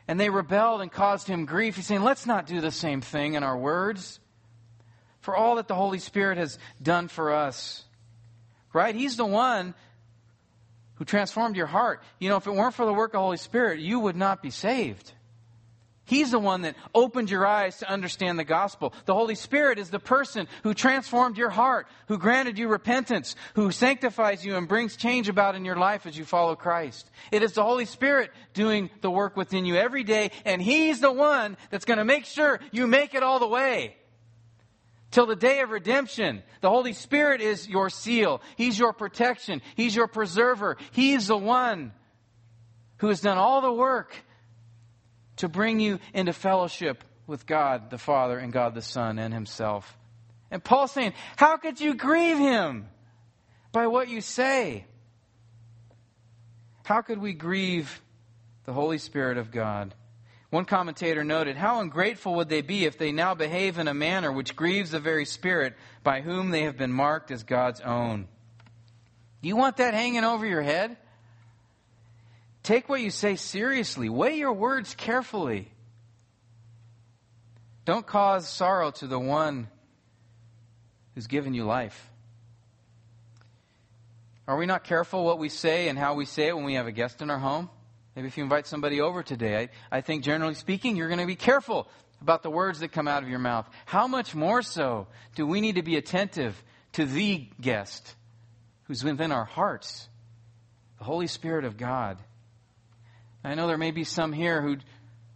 [0.06, 1.76] and they rebelled and caused him grief.
[1.76, 4.20] He's saying, let's not do the same thing in our words.
[5.20, 7.84] For all that the Holy Spirit has done for us.
[8.74, 8.94] Right?
[8.94, 9.72] He's the one
[10.96, 12.02] who transformed your heart.
[12.18, 14.42] You know, if it weren't for the work of the Holy Spirit, you would not
[14.42, 15.12] be saved.
[16.06, 18.92] He's the one that opened your eyes to understand the gospel.
[19.06, 23.70] The Holy Spirit is the person who transformed your heart, who granted you repentance, who
[23.70, 27.10] sanctifies you and brings change about in your life as you follow Christ.
[27.32, 31.12] It is the Holy Spirit doing the work within you every day, and He's the
[31.12, 33.96] one that's going to make sure you make it all the way.
[35.14, 38.42] Till the day of redemption, the Holy Spirit is your seal.
[38.56, 39.62] He's your protection.
[39.76, 40.76] He's your preserver.
[40.90, 41.92] He's the one
[42.96, 44.12] who has done all the work
[45.36, 49.96] to bring you into fellowship with God the Father and God the Son and Himself.
[50.50, 52.88] And Paul's saying, How could you grieve Him?
[53.70, 54.84] By what you say.
[56.84, 58.02] How could we grieve
[58.64, 59.94] the Holy Spirit of God?
[60.54, 64.30] One commentator noted, How ungrateful would they be if they now behave in a manner
[64.30, 65.74] which grieves the very Spirit
[66.04, 68.28] by whom they have been marked as God's own?
[69.42, 70.96] Do you want that hanging over your head?
[72.62, 74.08] Take what you say seriously.
[74.08, 75.72] Weigh your words carefully.
[77.84, 79.66] Don't cause sorrow to the one
[81.16, 82.12] who's given you life.
[84.46, 86.86] Are we not careful what we say and how we say it when we have
[86.86, 87.70] a guest in our home?
[88.14, 91.26] Maybe if you invite somebody over today, I, I think generally speaking, you're going to
[91.26, 91.88] be careful
[92.20, 93.68] about the words that come out of your mouth.
[93.86, 96.62] How much more so do we need to be attentive
[96.92, 98.14] to the guest
[98.84, 100.08] who's within our hearts,
[100.98, 102.18] the Holy Spirit of God?
[103.42, 104.76] I know there may be some here who,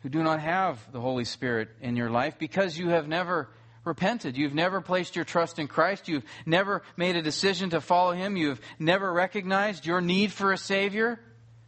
[0.03, 3.51] who do not have the Holy Spirit in your life because you have never
[3.85, 4.37] repented.
[4.37, 6.09] You've never placed your trust in Christ.
[6.09, 8.37] You've never made a decision to follow Him.
[8.37, 11.21] You've never recognized your need for a Savior.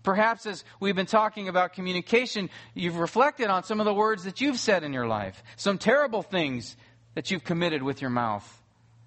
[0.03, 4.41] Perhaps as we've been talking about communication, you've reflected on some of the words that
[4.41, 6.77] you've said in your life, some terrible things
[7.15, 8.63] that you've committed with your mouth,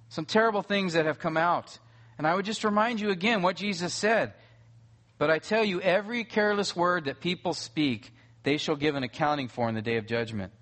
[0.09, 1.79] some terrible things that have come out.
[2.17, 4.33] And I would just remind you again what Jesus said.
[5.17, 8.11] But I tell you, every careless word that people speak,
[8.43, 10.53] they shall give an accounting for in the day of judgment.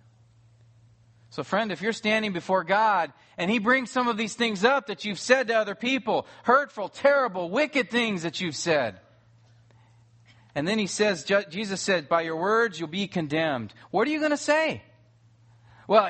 [1.32, 4.88] So, friend, if you're standing before God and He brings some of these things up
[4.88, 9.00] that you've said to other people, hurtful, terrible, wicked things that you've said,
[10.56, 13.74] and then He says, Jesus said, by your words you'll be condemned.
[13.92, 14.84] What are you going to say?
[15.88, 16.10] Well,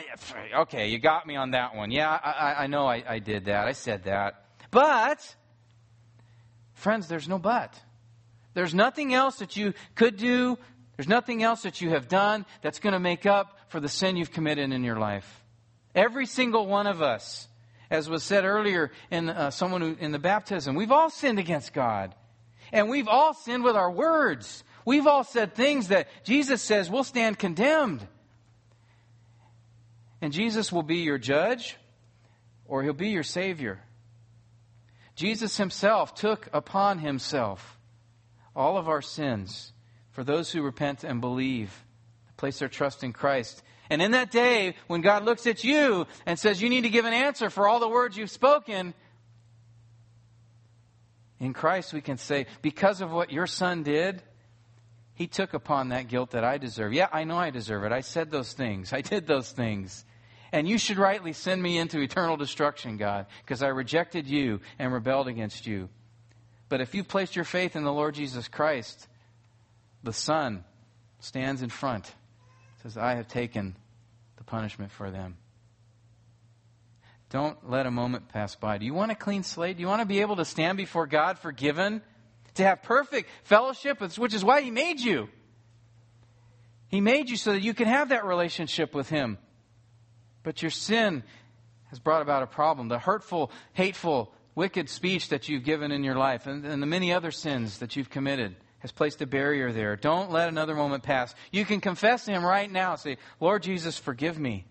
[0.59, 1.91] okay, you got me on that one.
[1.91, 3.67] Yeah, I, I know I, I did that.
[3.67, 4.45] I said that.
[4.69, 5.35] But,
[6.73, 7.79] friends, there's no but.
[8.53, 10.57] There's nothing else that you could do,
[10.97, 14.17] there's nothing else that you have done that's going to make up for the sin
[14.17, 15.43] you've committed in your life.
[15.95, 17.47] Every single one of us,
[17.89, 21.73] as was said earlier in uh, someone who, in the baptism, we've all sinned against
[21.73, 22.13] God.
[22.71, 24.63] And we've all sinned with our words.
[24.85, 28.07] We've all said things that Jesus says we'll stand condemned.
[30.21, 31.77] And Jesus will be your judge
[32.65, 33.79] or he'll be your savior.
[35.15, 37.77] Jesus himself took upon himself
[38.55, 39.73] all of our sins
[40.11, 41.85] for those who repent and believe,
[42.37, 43.61] place their trust in Christ.
[43.89, 47.05] And in that day, when God looks at you and says, You need to give
[47.05, 48.93] an answer for all the words you've spoken,
[51.41, 54.21] in Christ we can say, Because of what your son did,
[55.15, 56.93] he took upon that guilt that I deserve.
[56.93, 57.91] Yeah, I know I deserve it.
[57.91, 60.05] I said those things, I did those things.
[60.53, 64.91] And you should rightly send me into eternal destruction, God, because I rejected you and
[64.93, 65.89] rebelled against you.
[66.67, 69.07] But if you've placed your faith in the Lord Jesus Christ,
[70.03, 70.65] the Son
[71.21, 72.13] stands in front,
[72.83, 73.77] says, I have taken
[74.37, 75.37] the punishment for them.
[77.31, 78.77] Don't let a moment pass by.
[78.77, 79.77] Do you want a clean slate?
[79.77, 82.01] Do you want to be able to stand before God forgiven?
[82.55, 85.29] To have perfect fellowship, which is why He made you.
[86.89, 89.37] He made you so that you can have that relationship with Him.
[90.43, 91.23] But your sin
[91.89, 92.89] has brought about a problem.
[92.89, 97.13] The hurtful, hateful, wicked speech that you've given in your life and, and the many
[97.13, 99.95] other sins that you've committed has placed a barrier there.
[99.95, 101.33] Don't let another moment pass.
[101.49, 102.95] You can confess to Him right now.
[102.95, 104.65] Say, Lord Jesus, forgive me.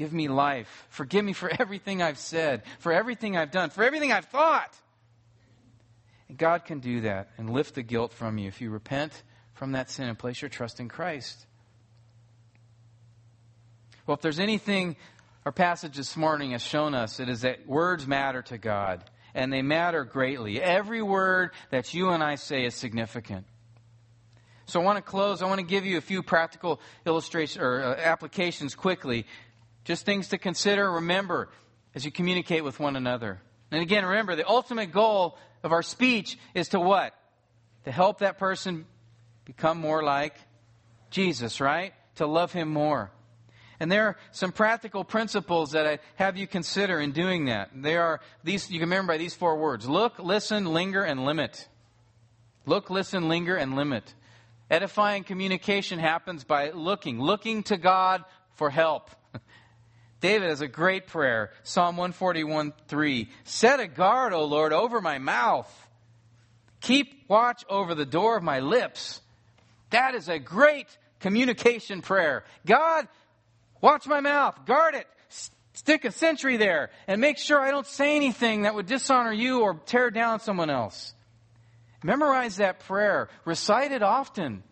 [0.00, 0.86] Give me life.
[0.88, 4.74] Forgive me for everything I've said, for everything I've done, for everything I've thought.
[6.26, 9.12] And God can do that and lift the guilt from you if you repent
[9.52, 11.44] from that sin and place your trust in Christ.
[14.06, 14.96] Well, if there's anything
[15.44, 19.52] our passage this morning has shown us it is that words matter to God, and
[19.52, 20.62] they matter greatly.
[20.62, 23.44] Every word that you and I say is significant.
[24.64, 25.42] So I want to close.
[25.42, 29.26] I want to give you a few practical illustrations or uh, applications quickly.
[29.84, 31.48] Just things to consider, remember
[31.94, 33.40] as you communicate with one another.
[33.70, 37.14] And again, remember the ultimate goal of our speech is to what?
[37.84, 38.86] To help that person
[39.44, 40.34] become more like
[41.10, 41.92] Jesus, right?
[42.16, 43.10] To love him more.
[43.80, 47.70] And there are some practical principles that I have you consider in doing that.
[47.74, 49.88] They are these you can remember by these four words.
[49.88, 51.66] Look, listen, linger, and limit.
[52.66, 54.14] Look, listen, linger, and limit.
[54.70, 58.24] Edifying communication happens by looking, looking to God
[58.54, 59.10] for help.
[60.20, 61.50] David has a great prayer.
[61.62, 63.28] Psalm 141 3.
[63.44, 65.88] Set a guard, O Lord, over my mouth.
[66.80, 69.20] Keep watch over the door of my lips.
[69.90, 70.86] That is a great
[71.20, 72.44] communication prayer.
[72.66, 73.08] God,
[73.80, 75.06] watch my mouth, guard it,
[75.72, 79.60] stick a sentry there, and make sure I don't say anything that would dishonor you
[79.60, 81.14] or tear down someone else.
[82.02, 84.62] Memorize that prayer, recite it often,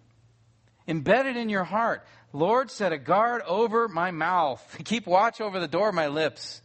[0.87, 2.05] embed it in your heart.
[2.33, 6.63] Lord, set a guard over my mouth, keep watch over the door of my lips.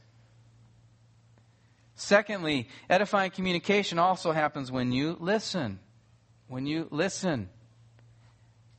[1.95, 5.79] Secondly, edifying communication also happens when you listen.
[6.47, 7.49] When you listen.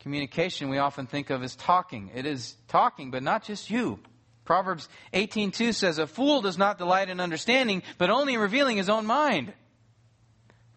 [0.00, 2.10] Communication we often think of as talking.
[2.14, 4.00] It is talking, but not just you.
[4.44, 8.90] Proverbs 18:2 says a fool does not delight in understanding, but only in revealing his
[8.90, 9.54] own mind.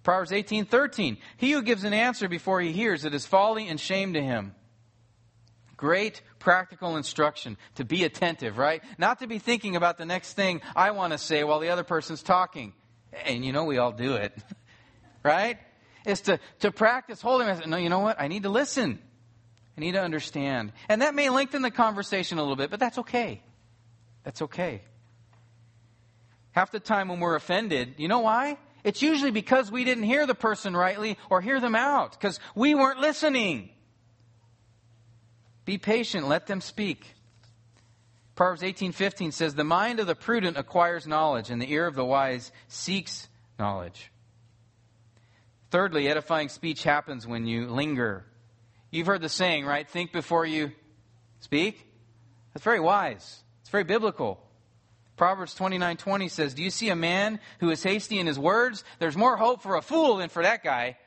[0.03, 4.13] Proverbs 18:13 He who gives an answer before he hears it is folly and shame
[4.13, 4.55] to him.
[5.77, 8.83] Great practical instruction to be attentive, right?
[8.97, 11.83] Not to be thinking about the next thing I want to say while the other
[11.83, 12.73] person's talking.
[13.25, 14.33] And you know we all do it.
[15.23, 15.59] right?
[16.05, 17.67] Is to, to practice holding myself.
[17.67, 18.19] No, you know what?
[18.19, 18.99] I need to listen.
[19.77, 20.73] I need to understand.
[20.89, 23.43] And that may lengthen the conversation a little bit, but that's okay.
[24.23, 24.81] That's okay.
[26.51, 28.57] Half the time when we're offended, you know why?
[28.83, 32.73] It's usually because we didn't hear the person rightly or hear them out, because we
[32.73, 33.69] weren't listening.
[35.67, 37.13] Be patient, let them speak.
[38.35, 42.05] Proverbs 18:15 says, "The mind of the prudent acquires knowledge, and the ear of the
[42.05, 43.27] wise seeks
[43.59, 44.09] knowledge."
[45.69, 48.25] Thirdly, edifying speech happens when you linger
[48.89, 49.85] You've heard the saying, right?
[49.87, 50.71] Think before you
[51.41, 51.85] speak.
[52.53, 53.43] That's very wise.
[53.59, 54.41] It's very biblical.
[55.17, 58.85] Proverbs 29:20 20 says, Do you see a man who is hasty in his words?
[58.99, 60.97] There's more hope for a fool than for that guy.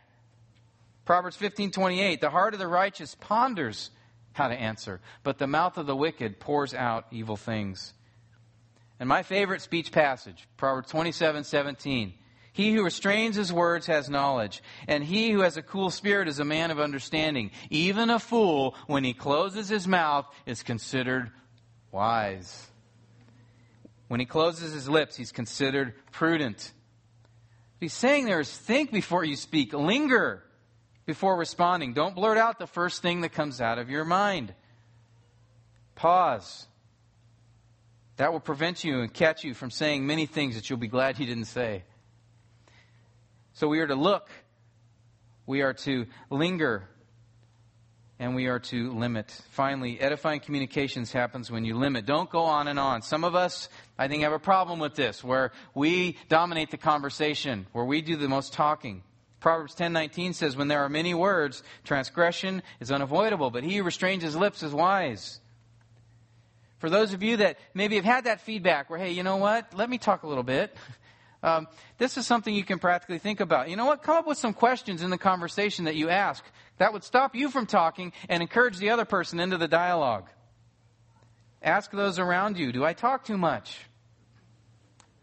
[1.06, 3.90] Proverbs 15:28, The heart of the righteous ponders
[4.32, 7.94] how to answer, but the mouth of the wicked pours out evil things.
[8.98, 12.14] And my favorite speech passage, Proverbs 27 17.
[12.52, 16.40] He who restrains his words has knowledge, and he who has a cool spirit is
[16.40, 17.52] a man of understanding.
[17.70, 21.30] Even a fool, when he closes his mouth, is considered
[21.92, 22.66] wise.
[24.08, 26.72] When he closes his lips, he's considered prudent.
[27.78, 30.42] What he's saying there is think before you speak, linger
[31.10, 31.92] before responding.
[31.92, 34.54] Don't blurt out the first thing that comes out of your mind.
[35.96, 36.68] Pause.
[38.14, 41.18] That will prevent you and catch you from saying many things that you'll be glad
[41.18, 41.82] you didn't say.
[43.54, 44.28] So we are to look,
[45.46, 46.88] we are to linger,
[48.20, 49.36] and we are to limit.
[49.50, 52.06] Finally, edifying communications happens when you limit.
[52.06, 53.02] Don't go on and on.
[53.02, 57.66] Some of us, I think, have a problem with this, where we dominate the conversation,
[57.72, 59.02] where we do the most talking.
[59.40, 64.22] Proverbs 10:19 says, "When there are many words, transgression is unavoidable, but he who restrains
[64.22, 65.40] his lips is wise."
[66.78, 69.74] For those of you that maybe have had that feedback where, hey, you know what?
[69.74, 70.76] Let me talk a little bit.
[71.42, 73.70] Um, this is something you can practically think about.
[73.70, 74.02] You know what?
[74.02, 76.44] Come up with some questions in the conversation that you ask
[76.76, 80.28] that would stop you from talking and encourage the other person into the dialogue.
[81.62, 83.78] Ask those around you Do I talk too much?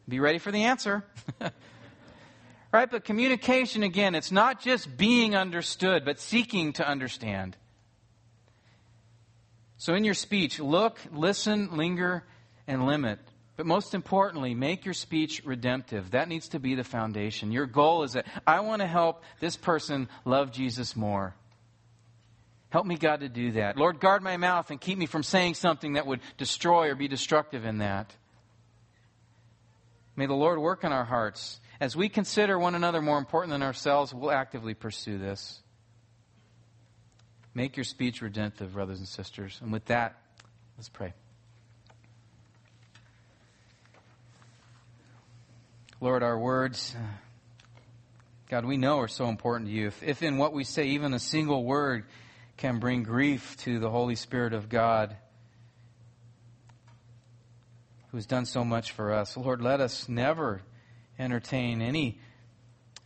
[0.10, 1.04] Be ready for the answer.
[2.78, 2.92] right?
[2.92, 7.58] But communication, again, it's not just being understood, but seeking to understand.
[9.78, 12.24] So in your speech, look, listen, linger,
[12.68, 13.18] and limit.
[13.56, 16.12] But most importantly, make your speech redemptive.
[16.12, 17.52] That needs to be the foundation.
[17.52, 21.34] Your goal is that I want to help this person love Jesus more.
[22.70, 23.76] Help me, God, to do that.
[23.76, 27.08] Lord, guard my mouth and keep me from saying something that would destroy or be
[27.08, 28.16] destructive in that.
[30.16, 31.60] May the Lord work in our hearts.
[31.80, 35.62] As we consider one another more important than ourselves, we'll actively pursue this.
[37.54, 39.60] Make your speech redemptive, brothers and sisters.
[39.62, 40.16] And with that,
[40.78, 41.14] let's pray.
[46.00, 47.02] Lord, our words, uh,
[48.50, 49.88] God, we know are so important to you.
[49.88, 52.06] If, if in what we say, even a single word
[52.56, 55.16] can bring grief to the Holy Spirit of God,
[58.12, 60.62] who's done so much for us, Lord, let us never
[61.20, 62.20] entertain any,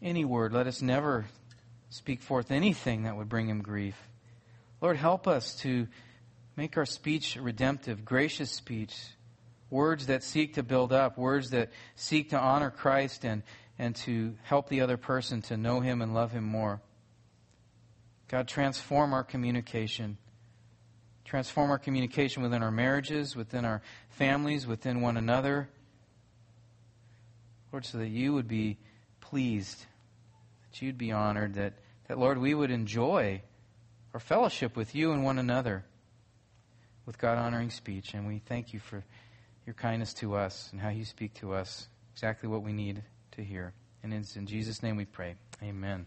[0.02, 0.54] any word.
[0.54, 1.26] Let us never
[1.90, 3.96] speak forth anything that would bring him grief.
[4.82, 5.88] Lord, help us to
[6.56, 8.96] make our speech redemptive, gracious speech
[9.70, 13.42] words that seek to build up, words that seek to honor Christ and,
[13.80, 16.82] and to help the other person to know Him and love Him more.
[18.28, 20.18] God, transform our communication.
[21.26, 25.70] Transform our communication within our marriages, within our families, within one another.
[27.72, 28.78] Lord, so that you would be
[29.22, 29.86] pleased,
[30.70, 31.74] that you'd be honored, that,
[32.08, 33.42] that, Lord, we would enjoy
[34.14, 35.86] our fellowship with you and one another
[37.06, 38.14] with God honoring speech.
[38.14, 39.04] And we thank you for
[39.66, 43.04] your kindness to us and how you speak to us, exactly what we need
[43.34, 43.74] to hear.
[44.04, 45.36] And it's in Jesus' name we pray.
[45.64, 46.06] Amen.